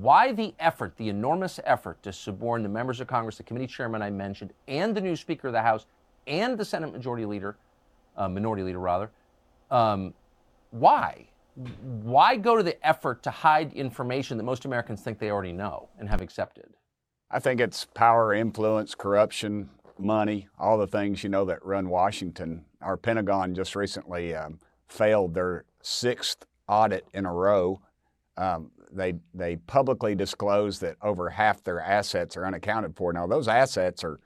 [0.00, 4.02] Why the effort, the enormous effort to suborn the members of Congress, the committee chairman
[4.02, 5.86] I mentioned, and the new Speaker of the House,
[6.26, 7.56] and the Senate Majority Leader,
[8.16, 9.10] uh, Minority Leader rather.
[9.70, 10.14] Um,
[10.70, 11.26] why?
[11.80, 15.88] Why go to the effort to hide information that most Americans think they already know
[15.98, 16.74] and have accepted?
[17.30, 22.64] I think it's power, influence, corruption, money, all the things you know that run Washington.
[22.82, 27.80] Our Pentagon just recently um, failed their sixth audit in a row.
[28.36, 33.12] Um, they they publicly disclosed that over half their assets are unaccounted for.
[33.12, 34.20] Now those assets are,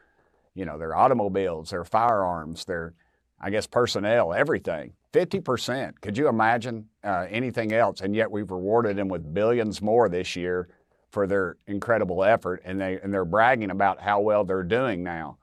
[0.55, 2.95] you know, their automobiles, their firearms, their,
[3.41, 4.95] I guess, personnel, everything.
[5.13, 6.01] 50%.
[6.01, 8.01] Could you imagine uh, anything else?
[8.01, 10.69] And yet we've rewarded them with billions more this year
[11.11, 15.39] for their incredible effort, and they and they're bragging about how well they're doing now.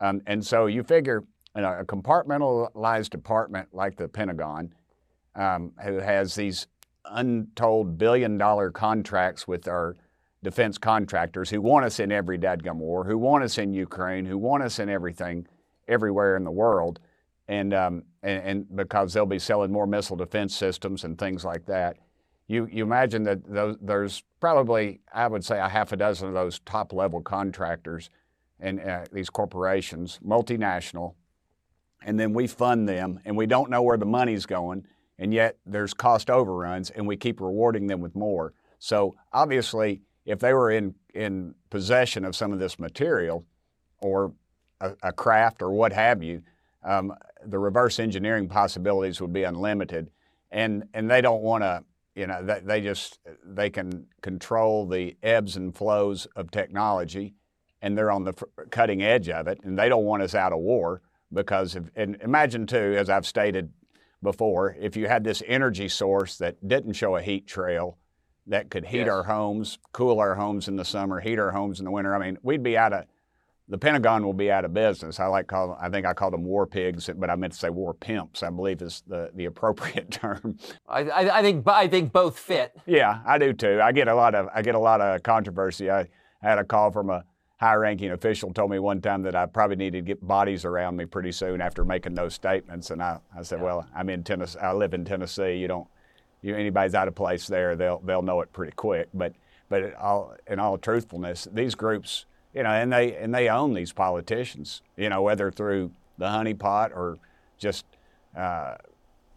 [0.00, 4.72] Um, and so you figure you know, a compartmentalized department like the Pentagon,
[5.34, 6.66] um, who has these
[7.04, 9.96] untold billion dollar contracts with our
[10.42, 14.38] defense contractors who want us in every dadgum war, who want us in Ukraine, who
[14.38, 15.46] want us in everything,
[15.88, 16.98] everywhere in the world
[17.48, 21.66] and, um, and, and because they'll be selling more missile defense systems and things like
[21.66, 21.96] that.
[22.48, 26.34] You, you imagine that those, there's probably, I would say, a half a dozen of
[26.34, 28.10] those top level contractors
[28.60, 31.14] and uh, these corporations, multinational,
[32.04, 34.86] and then we fund them and we don't know where the money's going,
[35.18, 38.52] and yet there's cost overruns and we keep rewarding them with more.
[38.78, 43.44] So obviously, if they were in, in possession of some of this material
[44.00, 44.32] or
[44.80, 46.42] a, a craft or what have you,
[46.84, 47.12] um,
[47.44, 50.10] the reverse engineering possibilities would be unlimited,
[50.50, 51.84] and and they don't want to.
[52.14, 57.34] You know, they, they just they can control the ebbs and flows of technology,
[57.80, 58.34] and they're on the
[58.70, 61.00] cutting edge of it, and they don't want us out of war
[61.32, 63.72] because if, and imagine too, as I've stated
[64.22, 67.98] before, if you had this energy source that didn't show a heat trail
[68.46, 69.08] that could heat yes.
[69.08, 72.14] our homes, cool our homes in the summer, heat our homes in the winter.
[72.14, 73.04] I mean, we'd be out of
[73.72, 75.18] the Pentagon will be out of business.
[75.18, 77.70] I like call I think I called them war pigs, but I meant to say
[77.70, 78.42] war pimps.
[78.42, 80.58] I believe is the, the appropriate term.
[80.86, 82.76] I, I, I think I think both fit.
[82.84, 83.80] Yeah, I do too.
[83.82, 85.90] I get a lot of I get a lot of controversy.
[85.90, 86.06] I
[86.42, 87.24] had a call from a
[87.60, 91.06] high-ranking official told me one time that I probably needed to get bodies around me
[91.06, 93.64] pretty soon after making those statements, and I, I said, yeah.
[93.64, 94.58] well, I'm in Tennessee.
[94.58, 95.54] I live in Tennessee.
[95.54, 95.86] You don't
[96.42, 99.08] you anybody's out of place there, they'll they'll know it pretty quick.
[99.14, 99.32] But
[99.70, 103.92] but all, in all truthfulness, these groups you know, and they and they own these
[103.92, 107.18] politicians, you know, whether through the honeypot or
[107.58, 107.84] just
[108.36, 108.74] uh,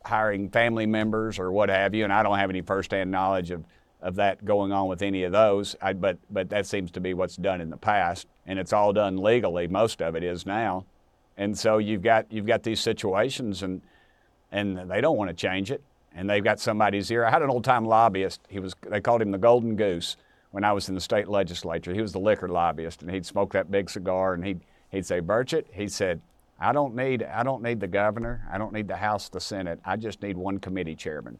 [0.03, 2.03] hiring family members or what have you.
[2.03, 3.63] And I don't have any firsthand knowledge of,
[4.01, 7.13] of that going on with any of those, I, but but that seems to be
[7.13, 9.67] what's done in the past, and it's all done legally.
[9.67, 10.85] Most of it is now,
[11.37, 13.81] and so you've got you've got these situations, and
[14.51, 15.81] and they don't want to change it,
[16.13, 17.25] and they've got somebody's ear.
[17.25, 18.41] I had an old time lobbyist.
[18.49, 20.17] He was they called him the Golden Goose
[20.55, 21.93] when I was in the state legislature.
[21.93, 25.19] He was the liquor lobbyist, and he'd smoke that big cigar, and he'd he'd say,
[25.19, 26.21] Burchett, he said,
[26.61, 29.81] I don't need I don't need the governor, I don't need the House, the Senate.
[29.83, 31.39] I just need one committee chairman,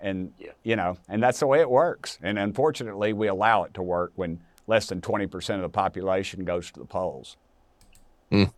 [0.00, 0.50] and yeah.
[0.64, 2.18] you know, and that's the way it works.
[2.22, 6.72] And unfortunately, we allow it to work when less than 20% of the population goes
[6.72, 7.36] to the polls.
[8.32, 8.50] Mm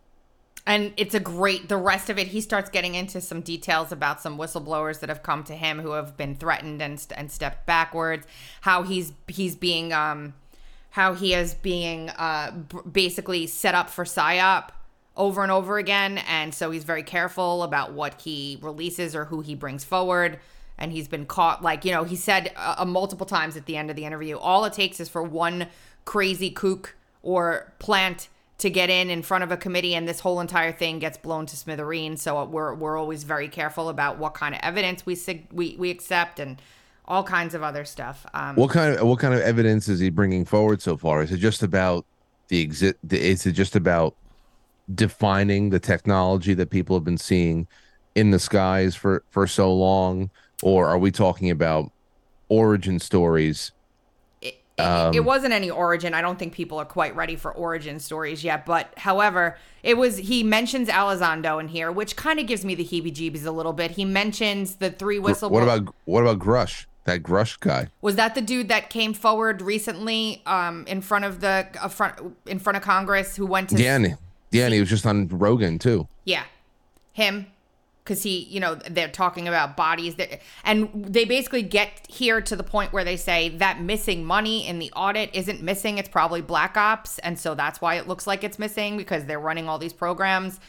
[0.67, 4.21] and it's a great the rest of it he starts getting into some details about
[4.21, 8.27] some whistleblowers that have come to him who have been threatened and and stepped backwards
[8.61, 10.33] how he's he's being um
[10.91, 12.51] how he is being uh
[12.91, 14.69] basically set up for psyop
[15.19, 16.17] over and over again.
[16.29, 20.39] And so he's very careful about what he releases or who he brings forward.
[20.77, 23.89] And he's been caught like you know he said uh, multiple times at the end
[23.89, 25.67] of the interview all it takes is for one
[26.05, 28.29] crazy kook or plant
[28.59, 31.45] to get in in front of a committee and this whole entire thing gets blown
[31.47, 32.21] to smithereens.
[32.21, 35.17] So we're we're always very careful about what kind of evidence we
[35.51, 36.61] we we accept and
[37.05, 38.25] all kinds of other stuff.
[38.33, 41.23] Um, what kind of what kind of evidence is he bringing forward so far?
[41.23, 42.05] Is it just about
[42.49, 44.15] the exit is it just about
[44.93, 47.67] defining the technology that people have been seeing
[48.15, 50.29] in the skies for for so long?
[50.61, 51.91] Or are we talking about
[52.49, 53.71] origin stories
[54.79, 56.13] Um, it wasn't any origin.
[56.13, 58.65] I don't think people are quite ready for origin stories yet.
[58.65, 62.85] But however, it was he mentions Elizondo in here, which kind of gives me the
[62.85, 63.91] heebie-jeebies a little bit.
[63.91, 65.49] He mentions the three whistle.
[65.49, 66.85] What about what about Grush?
[67.05, 67.87] That Grush guy.
[68.01, 72.35] Was that the dude that came forward recently, um, in front of the uh, front
[72.45, 74.17] in front of Congress, who went to Yeah, and,
[74.51, 76.07] yeah, and he was just on Rogan too.
[76.25, 76.43] Yeah,
[77.13, 77.47] him,
[78.09, 82.55] because he, you know, they're talking about bodies that, and they basically get here to
[82.55, 86.41] the point where they say that missing money in the audit isn't missing; it's probably
[86.41, 89.77] black ops, and so that's why it looks like it's missing because they're running all
[89.77, 90.59] these programs.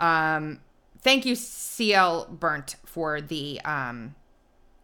[0.00, 0.58] Um,
[1.00, 4.16] thank you, CL Burnt, for the um,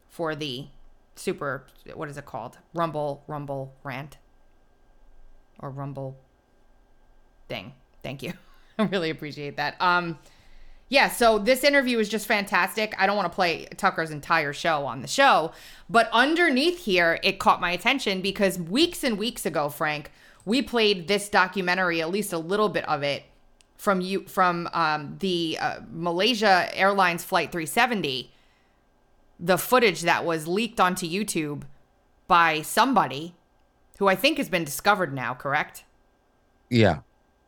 [0.09, 0.69] for the
[1.17, 1.67] super.
[1.93, 2.57] What is it called?
[2.73, 4.17] Rumble, Rumble rant,
[5.59, 6.17] or Rumble
[7.49, 7.73] thing.
[8.05, 8.33] Thank you.
[8.79, 9.75] I really appreciate that.
[9.81, 10.21] Um,
[10.89, 12.95] yeah, so this interview is just fantastic.
[12.97, 15.53] I don't want to play Tucker's entire show on the show,
[15.91, 20.13] but underneath here, it caught my attention because weeks and weeks ago, Frank,
[20.45, 23.25] we played this documentary, at least a little bit of it,
[23.77, 28.33] from you from um, the uh, Malaysia Airlines Flight 370,
[29.41, 31.63] the footage that was leaked onto YouTube
[32.29, 33.35] by somebody
[33.99, 35.35] who I think has been discovered now.
[35.35, 35.85] Correct?
[36.71, 37.01] Yeah.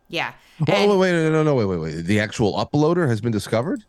[0.08, 0.32] Yeah.
[0.68, 2.02] Oh And- wait, wait, no, no, no, wait, wait, wait.
[2.06, 3.84] The actual uploader has been discovered.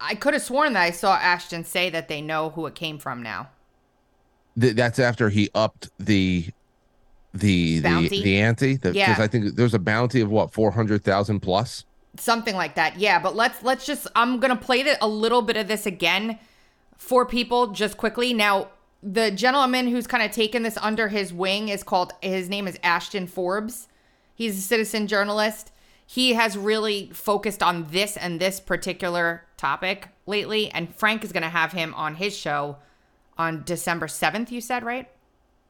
[0.00, 2.98] I could have sworn that I saw Ashton say that they know who it came
[2.98, 3.48] from now.
[4.60, 6.46] Th- that's after he upped the
[7.34, 8.08] the Bounty?
[8.08, 8.76] the the ante.
[8.76, 9.08] The, Yeah.
[9.10, 11.84] Because I think there's a bounty of what four hundred thousand plus.
[12.18, 12.98] Something like that.
[12.98, 15.86] Yeah, but let's let's just I'm going to play the, a little bit of this
[15.86, 16.38] again
[16.98, 18.34] for people just quickly.
[18.34, 18.68] Now,
[19.02, 22.78] the gentleman who's kind of taken this under his wing is called his name is
[22.82, 23.88] Ashton Forbes.
[24.42, 25.70] He's a citizen journalist.
[26.04, 31.44] He has really focused on this and this particular topic lately and Frank is going
[31.44, 32.76] to have him on his show
[33.38, 35.08] on December 7th, you said, right?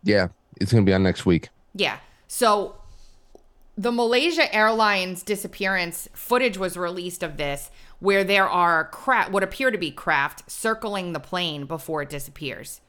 [0.02, 1.50] Yeah, it's gonna be on next week.
[1.74, 1.98] Yeah.
[2.28, 2.76] So
[3.76, 7.70] the Malaysia Airlines disappearance footage was released of this
[8.00, 12.80] where there are craft what appear to be craft circling the plane before it disappears.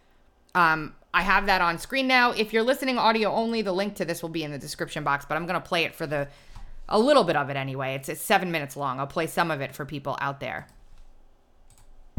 [0.56, 2.32] Um I have that on screen now.
[2.32, 5.26] If you're listening audio only, the link to this will be in the description box,
[5.26, 6.28] but I'm going to play it for the
[6.90, 7.96] a little bit of it anyway.
[7.96, 9.00] It's, it's 7 minutes long.
[9.00, 10.68] I'll play some of it for people out there.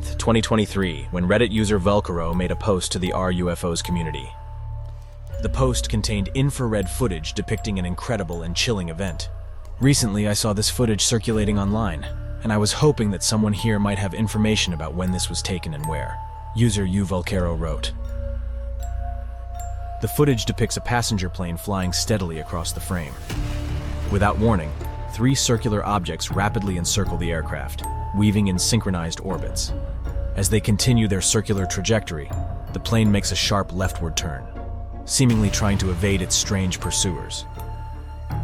[0.01, 4.29] 2023, when Reddit user Velcro made a post to the RUFOs community.
[5.43, 9.29] The post contained infrared footage depicting an incredible and chilling event.
[9.81, 12.05] Recently, I saw this footage circulating online,
[12.43, 15.75] and I was hoping that someone here might have information about when this was taken
[15.75, 16.19] and where.
[16.57, 17.93] User U Volcaro wrote
[20.05, 23.15] The footage depicts a passenger plane flying steadily across the frame.
[24.13, 24.71] Without warning,
[25.15, 27.85] three circular objects rapidly encircle the aircraft,
[28.15, 29.73] weaving in synchronized orbits.
[30.37, 32.31] As they continue their circular trajectory,
[32.75, 34.45] the plane makes a sharp leftward turn,
[35.07, 37.47] seemingly trying to evade its strange pursuers.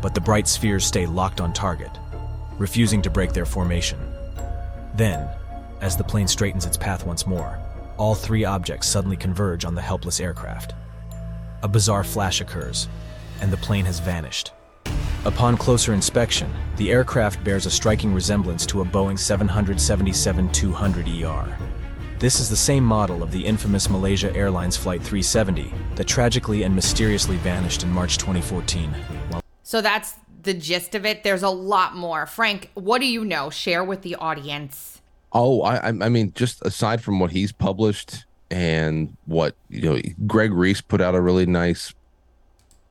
[0.00, 1.92] But the bright spheres stay locked on target,
[2.56, 3.98] refusing to break their formation.
[4.94, 5.28] Then,
[5.82, 7.58] as the plane straightens its path once more,
[7.98, 10.72] all three objects suddenly converge on the helpless aircraft.
[11.62, 12.88] A bizarre flash occurs,
[13.42, 14.52] and the plane has vanished.
[15.26, 21.06] Upon closer inspection, the aircraft bears a striking resemblance to a Boeing 777-200ER.
[21.06, 21.26] E
[22.18, 26.74] This is the same model of the infamous Malaysia Airlines Flight 370 that tragically and
[26.74, 28.94] mysteriously vanished in March 2014.
[29.62, 31.22] So that's the gist of it.
[31.22, 32.24] There's a lot more.
[32.24, 33.50] Frank, what do you know?
[33.50, 35.02] Share with the audience.
[35.32, 40.00] Oh, I, I I mean, just aside from what he's published and what you know,
[40.26, 41.94] Greg Reese put out a really nice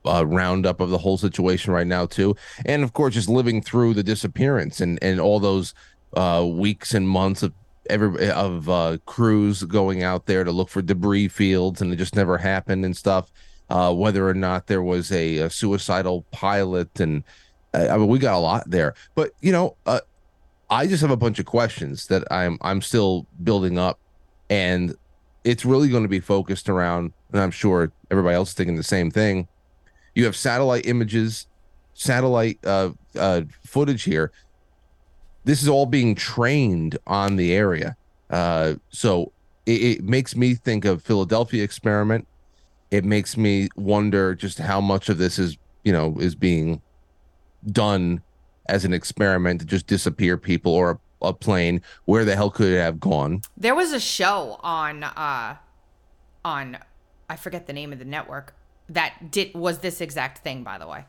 [0.06, 2.34] uh, roundup of the whole situation right now too,
[2.64, 5.74] and of course, just living through the disappearance and and all those
[6.14, 7.52] uh, weeks and months of
[7.88, 12.16] every of uh, crews going out there to look for debris fields, and it just
[12.16, 13.30] never happened and stuff.
[13.68, 17.22] Uh, whether or not there was a, a suicidal pilot, and
[17.72, 18.94] uh, I mean, we got a lot there.
[19.14, 20.00] But you know, uh,
[20.70, 23.98] I just have a bunch of questions that I'm I'm still building up,
[24.48, 24.94] and
[25.44, 27.12] it's really going to be focused around.
[27.32, 29.48] And I'm sure everybody else is thinking the same thing.
[30.14, 31.46] You have satellite images,
[31.94, 34.32] satellite uh, uh, footage here.
[35.44, 37.96] This is all being trained on the area,
[38.28, 39.32] uh, so
[39.64, 42.26] it, it makes me think of Philadelphia experiment.
[42.90, 46.82] It makes me wonder just how much of this is you know is being
[47.72, 48.20] done
[48.68, 52.78] as an experiment to just disappear people or a, plane where the hell could it
[52.78, 55.56] have gone There was a show on uh
[56.44, 56.78] on
[57.28, 58.54] I forget the name of the network
[58.88, 61.04] that did was this exact thing by the way.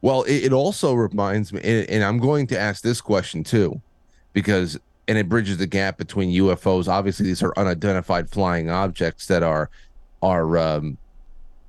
[0.00, 3.80] well it, it also reminds me and, and i'm going to ask this question too
[4.32, 9.42] because and it bridges the gap between ufos obviously these are unidentified flying objects that
[9.42, 9.70] are
[10.22, 10.96] are um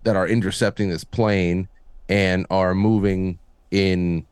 [0.04, 1.68] that are intercepting this plane
[2.08, 3.38] and are moving
[3.72, 4.26] in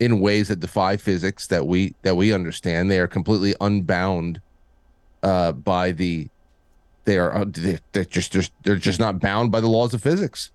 [0.00, 2.90] in ways that defy physics that we that we understand.
[2.90, 4.40] They are completely unbound
[5.22, 6.28] uh, by the
[7.04, 10.02] they are uh, they, they're just they're, they're just not bound by the laws of
[10.02, 10.50] physics.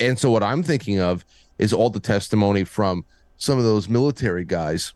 [0.00, 1.24] And so what I'm thinking of
[1.58, 3.04] is all the testimony from
[3.38, 4.92] some of those military guys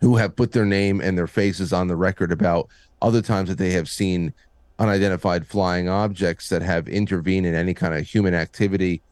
[0.00, 2.68] who have put their name and their faces on the record about
[3.02, 4.32] other times that they have seen
[4.78, 9.02] unidentified flying objects that have intervened in any kind of human activity,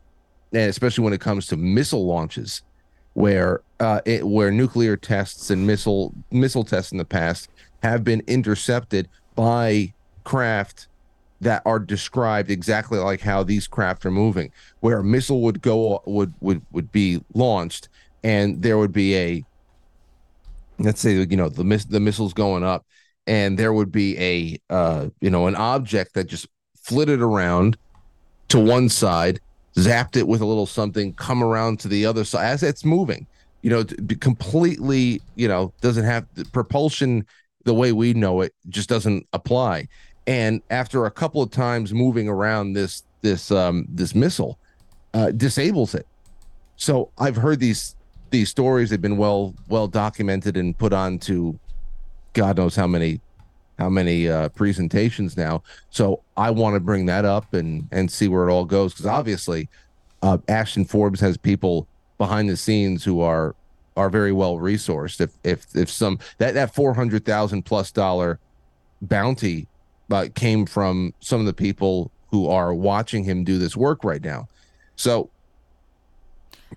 [0.52, 2.62] and especially when it comes to missile launches,
[3.18, 7.50] where uh, it, where nuclear tests and missile missile tests in the past
[7.82, 9.92] have been intercepted by
[10.22, 10.86] craft
[11.40, 16.00] that are described exactly like how these craft are moving, where a missile would go
[16.06, 17.88] would would would be launched,
[18.22, 19.44] and there would be a
[20.78, 22.86] let's say you know the miss the missiles going up
[23.26, 26.46] and there would be a uh you know an object that just
[26.76, 27.76] flitted around
[28.46, 29.40] to one side
[29.78, 33.26] zapped it with a little something come around to the other side as it's moving.
[33.62, 33.84] You know
[34.20, 37.26] completely you know doesn't have propulsion
[37.64, 39.88] the way we know it just doesn't apply.
[40.26, 44.58] And after a couple of times moving around this this um this missile
[45.14, 46.06] uh disables it.
[46.76, 47.96] So i've heard these
[48.30, 48.90] these stories.
[48.90, 51.58] They've been well well documented and put on to
[52.32, 53.20] God knows how many
[53.78, 55.62] how many uh, presentations now.
[55.90, 59.06] So I want to bring that up and and see where it all goes because
[59.06, 59.68] obviously,
[60.22, 61.86] uh, Ashton Forbes has people
[62.18, 63.54] behind the scenes who are
[63.96, 65.20] are very well resourced.
[65.20, 68.38] If if if some that that four hundred thousand plus dollar
[69.02, 69.68] bounty
[70.10, 74.22] uh, came from some of the people who are watching him do this work right
[74.22, 74.48] now.
[74.96, 75.30] So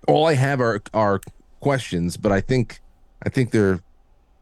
[0.07, 1.19] all I have are are
[1.59, 2.79] questions, but I think
[3.25, 3.79] I think they're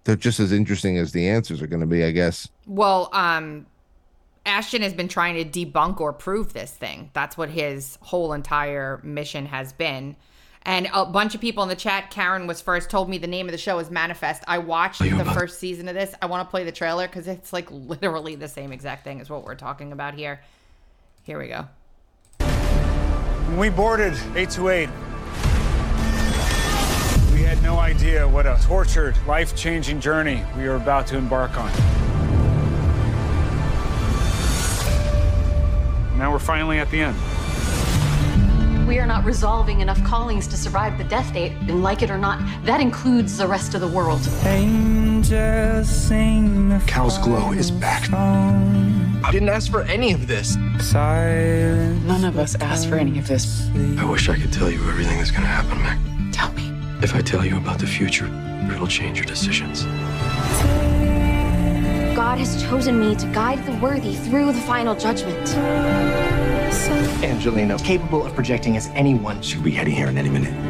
[0.03, 2.47] they're just as interesting as the answers are going to be, I guess.
[2.65, 3.65] Well, um
[4.45, 7.11] Ashton has been trying to debunk or prove this thing.
[7.13, 10.15] That's what his whole entire mission has been.
[10.63, 13.47] And a bunch of people in the chat, Karen was first, told me the name
[13.47, 14.43] of the show is Manifest.
[14.47, 16.13] I watched the first season of this.
[16.21, 19.29] I want to play the trailer because it's like literally the same exact thing as
[19.29, 20.41] what we're talking about here.
[21.23, 21.67] Here we go.
[22.39, 24.93] When we boarded 828, we
[27.59, 31.69] had no idea what a tortured, life changing journey we were about to embark on.
[36.17, 37.17] Now we're finally at the end.
[38.87, 42.17] We are not resolving enough callings to survive the death date, and like it or
[42.17, 44.21] not, that includes the rest of the world.
[46.87, 48.11] Cal's glow is back.
[48.11, 50.55] I didn't ask for any of this.
[50.55, 53.69] None of us asked for any of this.
[53.97, 55.99] I wish I could tell you everything that's gonna happen, Mac.
[56.99, 57.13] Tell me.
[57.13, 58.29] If I tell you about the future,
[58.73, 59.83] it'll change your decisions.
[62.15, 65.55] God has chosen me to guide the worthy through the final judgment.
[67.23, 70.68] Angelina, capable of projecting as anyone, should be heading here in any minute.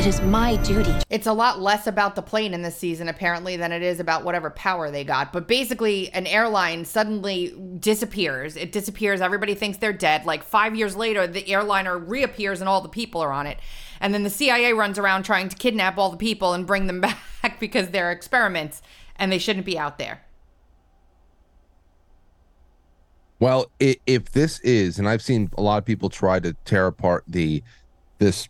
[0.00, 0.94] It is my duty.
[1.10, 4.24] It's a lot less about the plane in this season, apparently, than it is about
[4.24, 5.30] whatever power they got.
[5.30, 8.56] But basically, an airline suddenly disappears.
[8.56, 9.20] It disappears.
[9.20, 10.24] Everybody thinks they're dead.
[10.24, 13.58] Like five years later, the airliner reappears and all the people are on it.
[14.00, 17.00] And then the CIA runs around trying to kidnap all the people and bring them
[17.42, 18.80] back because they're experiments
[19.16, 20.22] and they shouldn't be out there.
[23.38, 27.24] Well, if this is, and I've seen a lot of people try to tear apart
[27.28, 27.62] the
[28.16, 28.48] this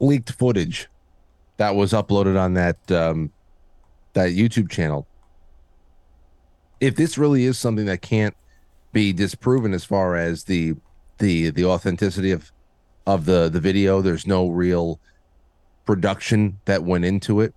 [0.00, 0.88] leaked footage
[1.56, 3.30] that was uploaded on that um,
[4.14, 5.06] that YouTube channel.
[6.80, 8.34] If this really is something that can't
[8.92, 10.74] be disproven as far as the
[11.18, 12.50] the the authenticity of
[13.06, 14.98] of the the video, there's no real
[15.84, 17.54] production that went into it,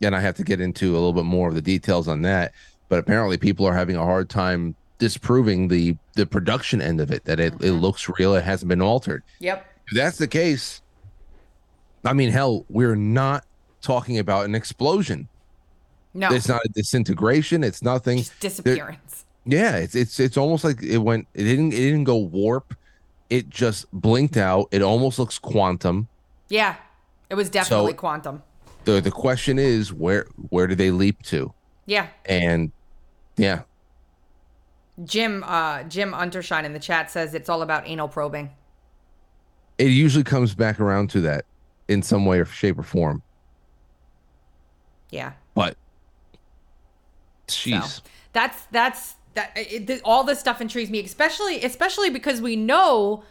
[0.00, 2.52] and I have to get into a little bit more of the details on that.
[2.88, 7.24] But apparently, people are having a hard time disproving the the production end of it
[7.24, 9.66] that it, it looks real it hasn't been altered Yep.
[9.88, 10.80] if that's the case
[12.06, 13.44] i mean hell we're not
[13.82, 15.28] talking about an explosion
[16.14, 16.30] No.
[16.32, 19.24] it's not a disintegration it's nothing Just disappearance.
[19.44, 22.74] yeah it's it's it's almost like it went it didn't it didn't go warp
[23.30, 26.08] it just blinked out it almost looks quantum
[26.48, 26.76] Yeah.
[27.28, 28.42] It was definitely So- quantum.
[28.84, 31.52] the the question is where where do they leap to
[31.86, 32.06] Yeah.
[32.24, 32.70] and
[33.36, 33.62] yeah
[35.04, 38.50] Jim uh Jim Untershine in the chat says it's all about anal probing.
[39.78, 41.44] it usually comes back around to that
[41.88, 43.22] in some way or shape or form
[45.10, 45.32] Yeah.
[45.54, 45.76] but
[47.48, 49.52] jeez So that's that's that.
[49.56, 53.24] It, all this stuff intrigues me, especially especially because we know.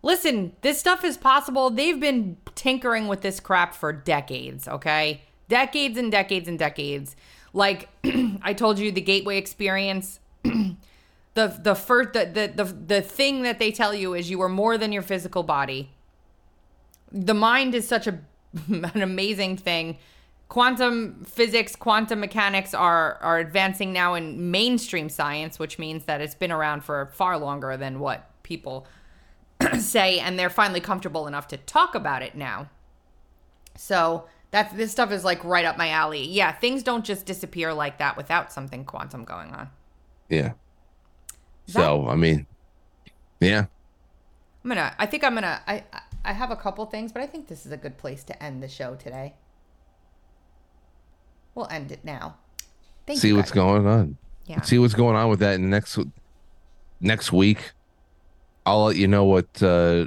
[0.00, 1.70] Listen, this stuff is possible.
[1.70, 4.68] They've been tinkering with this crap for decades.
[4.68, 7.16] Okay, decades and decades and decades.
[7.52, 7.88] Like
[8.42, 10.76] I told you, the Gateway experience the
[11.34, 14.78] the first the, the the the thing that they tell you is you are more
[14.78, 15.90] than your physical body.
[17.12, 18.20] The mind is such a
[18.68, 19.98] an amazing thing.
[20.48, 26.34] Quantum physics, quantum mechanics are are advancing now in mainstream science, which means that it's
[26.34, 28.86] been around for far longer than what people
[29.78, 32.70] say and they're finally comfortable enough to talk about it now.
[33.76, 36.24] So, that's this stuff is like right up my alley.
[36.24, 39.68] Yeah, things don't just disappear like that without something quantum going on.
[40.28, 40.52] Yeah.
[41.66, 42.46] So I mean,
[43.40, 43.66] yeah.
[44.64, 44.94] I'm gonna.
[44.98, 45.60] I think I'm gonna.
[45.66, 45.84] I
[46.28, 48.62] I have a couple things, but I think this is a good place to end
[48.62, 49.34] the show today.
[51.54, 52.36] We'll end it now.
[53.06, 54.18] Thank See you what's going on.
[54.44, 54.60] Yeah.
[54.60, 55.98] See what's going on with that next
[57.00, 57.72] next week.
[58.66, 60.06] I'll let you know what uh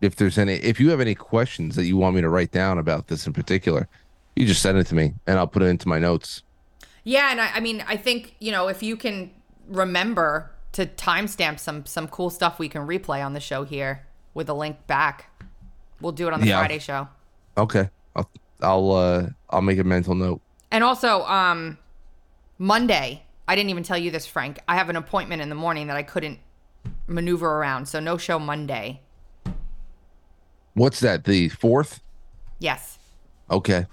[0.00, 2.78] if there's any if you have any questions that you want me to write down
[2.78, 3.88] about this in particular,
[4.36, 6.44] you just send it to me and I'll put it into my notes.
[7.02, 9.32] Yeah, and I, I mean, I think you know if you can
[9.66, 14.48] remember to timestamp some some cool stuff we can replay on the show here with
[14.48, 15.30] a link back.
[16.00, 16.58] We'll do it on the Yeah.
[16.58, 17.08] Friday show.
[17.56, 17.88] Okay.
[18.16, 18.30] I'll
[18.62, 20.40] I'll uh I'll make a mental note.
[20.70, 21.78] And also, um,
[22.58, 24.60] Monday, I didn't even tell you this, Frank.
[24.68, 26.38] I have an appointment in the morning that I couldn't
[27.06, 29.00] maneuver around, so no show Monday.
[30.74, 31.24] What's that?
[31.24, 32.00] The fourth?
[32.58, 32.98] Yes.
[33.50, 33.86] Okay.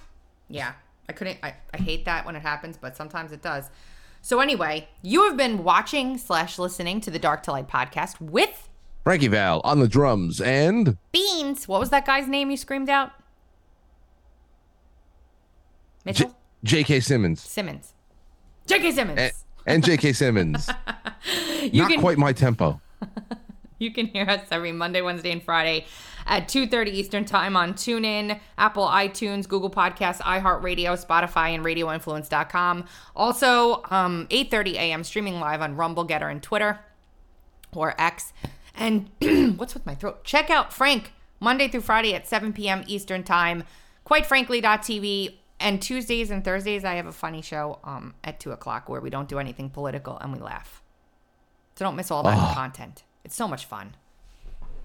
[0.50, 0.74] Yeah.
[1.10, 3.70] I couldn't I, I hate that when it happens, but sometimes it does.
[4.22, 8.67] So anyway, you have been watching slash listening to the Dark to Light podcast with
[9.08, 11.66] Frankie Val on the drums and Beans.
[11.66, 13.14] What was that guy's name you screamed out?
[16.04, 16.36] Mitchell?
[16.66, 17.00] J- J.K.
[17.00, 17.42] Simmons.
[17.42, 17.94] Simmons.
[18.66, 18.92] J.K.
[18.92, 19.18] Simmons.
[19.18, 19.32] And,
[19.66, 20.12] and J.K.
[20.12, 20.68] Simmons.
[21.72, 22.82] Not can- quite my tempo.
[23.80, 25.86] You can hear us every Monday, Wednesday, and Friday
[26.26, 32.86] at 2.30 Eastern Time on TuneIn, Apple, iTunes, Google Podcasts, iHeartRadio, Spotify, and RadioInfluence.com.
[33.16, 35.04] Also, um, 8.30 a.m.
[35.04, 36.80] streaming live on Rumble, GETTR, and Twitter,
[37.76, 38.34] or X.
[38.78, 39.10] And
[39.58, 40.24] what's with my throat?
[40.24, 42.84] Check out Frank, Monday through Friday at 7 p.m.
[42.88, 43.64] Eastern Time,
[44.06, 45.36] quitefrankly.tv.
[45.60, 49.10] And Tuesdays and Thursdays, I have a funny show um, at 2 o'clock where we
[49.10, 50.84] don't do anything political and we laugh.
[51.76, 52.54] So don't miss all that Oh.
[52.54, 53.04] content.
[53.24, 53.96] It's so much fun.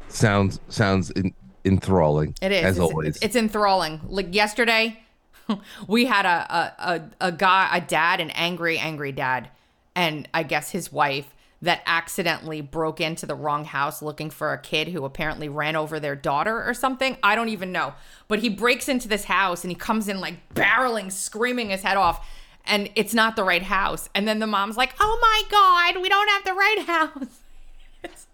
[0.08, 1.34] Sounds sounds en-
[1.64, 2.34] enthralling.
[2.42, 2.64] It is.
[2.64, 3.08] as it's, always.
[3.16, 4.00] It's, it's enthralling.
[4.08, 5.00] Like yesterday,
[5.86, 9.48] we had a, a a a guy, a dad, an angry, angry dad,
[9.94, 11.32] and I guess his wife
[11.62, 16.00] that accidentally broke into the wrong house looking for a kid who apparently ran over
[16.00, 17.16] their daughter or something.
[17.22, 17.94] I don't even know.
[18.26, 21.96] But he breaks into this house and he comes in like barreling, screaming his head
[21.96, 22.28] off.
[22.66, 24.08] And it's not the right house.
[24.14, 27.38] And then the mom's like, "Oh my god, we don't have the right house."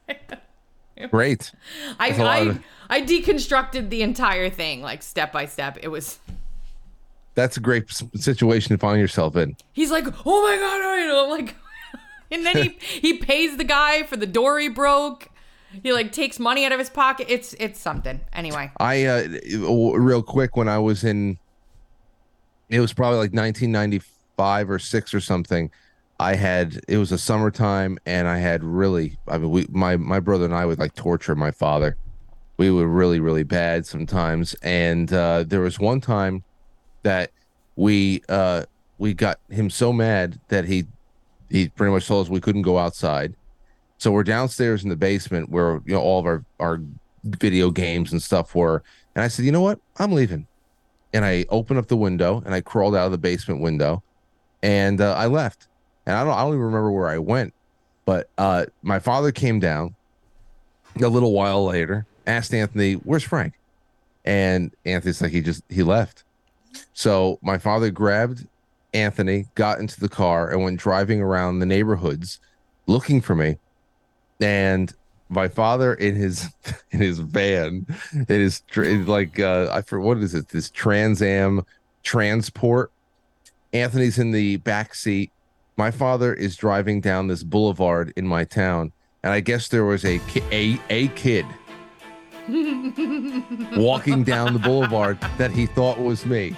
[1.10, 1.52] Great.
[1.98, 5.78] I I, of- I deconstructed the entire thing like step by step.
[5.82, 6.18] It was
[7.34, 7.84] That's a great
[8.16, 9.56] situation to find yourself in.
[9.72, 11.54] he's like, "Oh my god!" I'm like,
[12.30, 15.28] and then he he pays the guy for the door he broke.
[15.82, 17.26] He like takes money out of his pocket.
[17.30, 18.20] It's it's something.
[18.32, 19.28] Anyway, I uh
[19.96, 21.38] real quick when I was in
[22.68, 25.70] it was probably like 1995 or 6 or something.
[26.20, 30.20] I had it was a summertime and I had really I mean we my my
[30.20, 31.96] brother and I would like torture my father.
[32.56, 36.44] We were really really bad sometimes and uh there was one time
[37.02, 37.30] that
[37.76, 38.64] we uh
[38.98, 40.86] we got him so mad that he
[41.50, 43.34] he pretty much told us we couldn't go outside.
[43.98, 46.80] So we're downstairs in the basement where you know all of our our
[47.24, 48.82] video games and stuff were.
[49.14, 49.80] And I said, you know what?
[49.98, 50.46] I'm leaving.
[51.12, 54.02] And I opened up the window and I crawled out of the basement window,
[54.62, 55.68] and uh, I left.
[56.06, 57.52] And I don't I don't even remember where I went,
[58.04, 59.94] but uh, my father came down
[61.02, 63.54] a little while later, asked Anthony, "Where's Frank?"
[64.24, 66.24] And Anthony's like, he just he left.
[66.92, 68.46] So my father grabbed
[68.94, 72.40] Anthony, got into the car, and went driving around the neighborhoods
[72.86, 73.56] looking for me.
[74.40, 74.92] And
[75.28, 76.48] my father in his
[76.90, 80.48] in his van, it is like uh, I for what is it?
[80.48, 81.62] This Trans Am
[82.02, 82.90] transport.
[83.72, 85.30] Anthony's in the back seat.
[85.76, 90.04] My father is driving down this boulevard in my town, and I guess there was
[90.04, 91.46] a ki- a a kid
[93.76, 96.56] walking down the boulevard that he thought was me.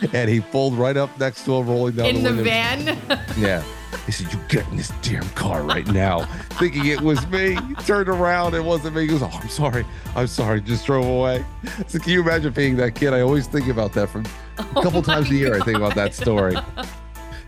[0.12, 2.98] And he pulled right up next to him, rolling down in the the van.
[3.38, 3.62] Yeah.
[4.06, 6.24] He said, You get in this damn car right now.
[6.58, 7.54] Thinking it was me.
[7.54, 8.54] He turned around.
[8.54, 9.02] It wasn't me.
[9.02, 9.84] He goes, Oh, I'm sorry.
[10.14, 10.60] I'm sorry.
[10.60, 11.44] Just drove away.
[11.86, 13.12] So can you imagine being that kid?
[13.12, 14.24] I always think about that from
[14.58, 15.54] a couple times a year.
[15.54, 16.56] I think about that story.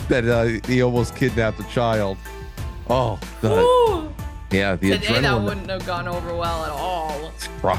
[0.09, 2.19] That uh, he almost kidnapped a child.
[2.89, 4.11] Oh, the.
[4.51, 7.33] Yeah, the Today that wouldn't have gone over well at all.
[7.61, 7.79] Pro-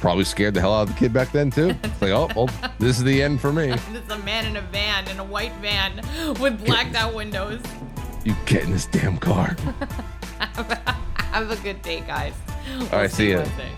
[0.00, 1.74] Probably scared the hell out of the kid back then, too.
[1.84, 2.48] It's like, Oh, well,
[2.78, 3.68] this is the end for me.
[3.92, 5.96] This a man in a van, in a white van
[6.40, 7.60] with blacked out windows.
[8.24, 9.56] You get in this damn car.
[10.38, 12.34] Have a good day, guys.
[12.80, 13.38] All right, see ya.
[13.38, 13.70] Wednesday.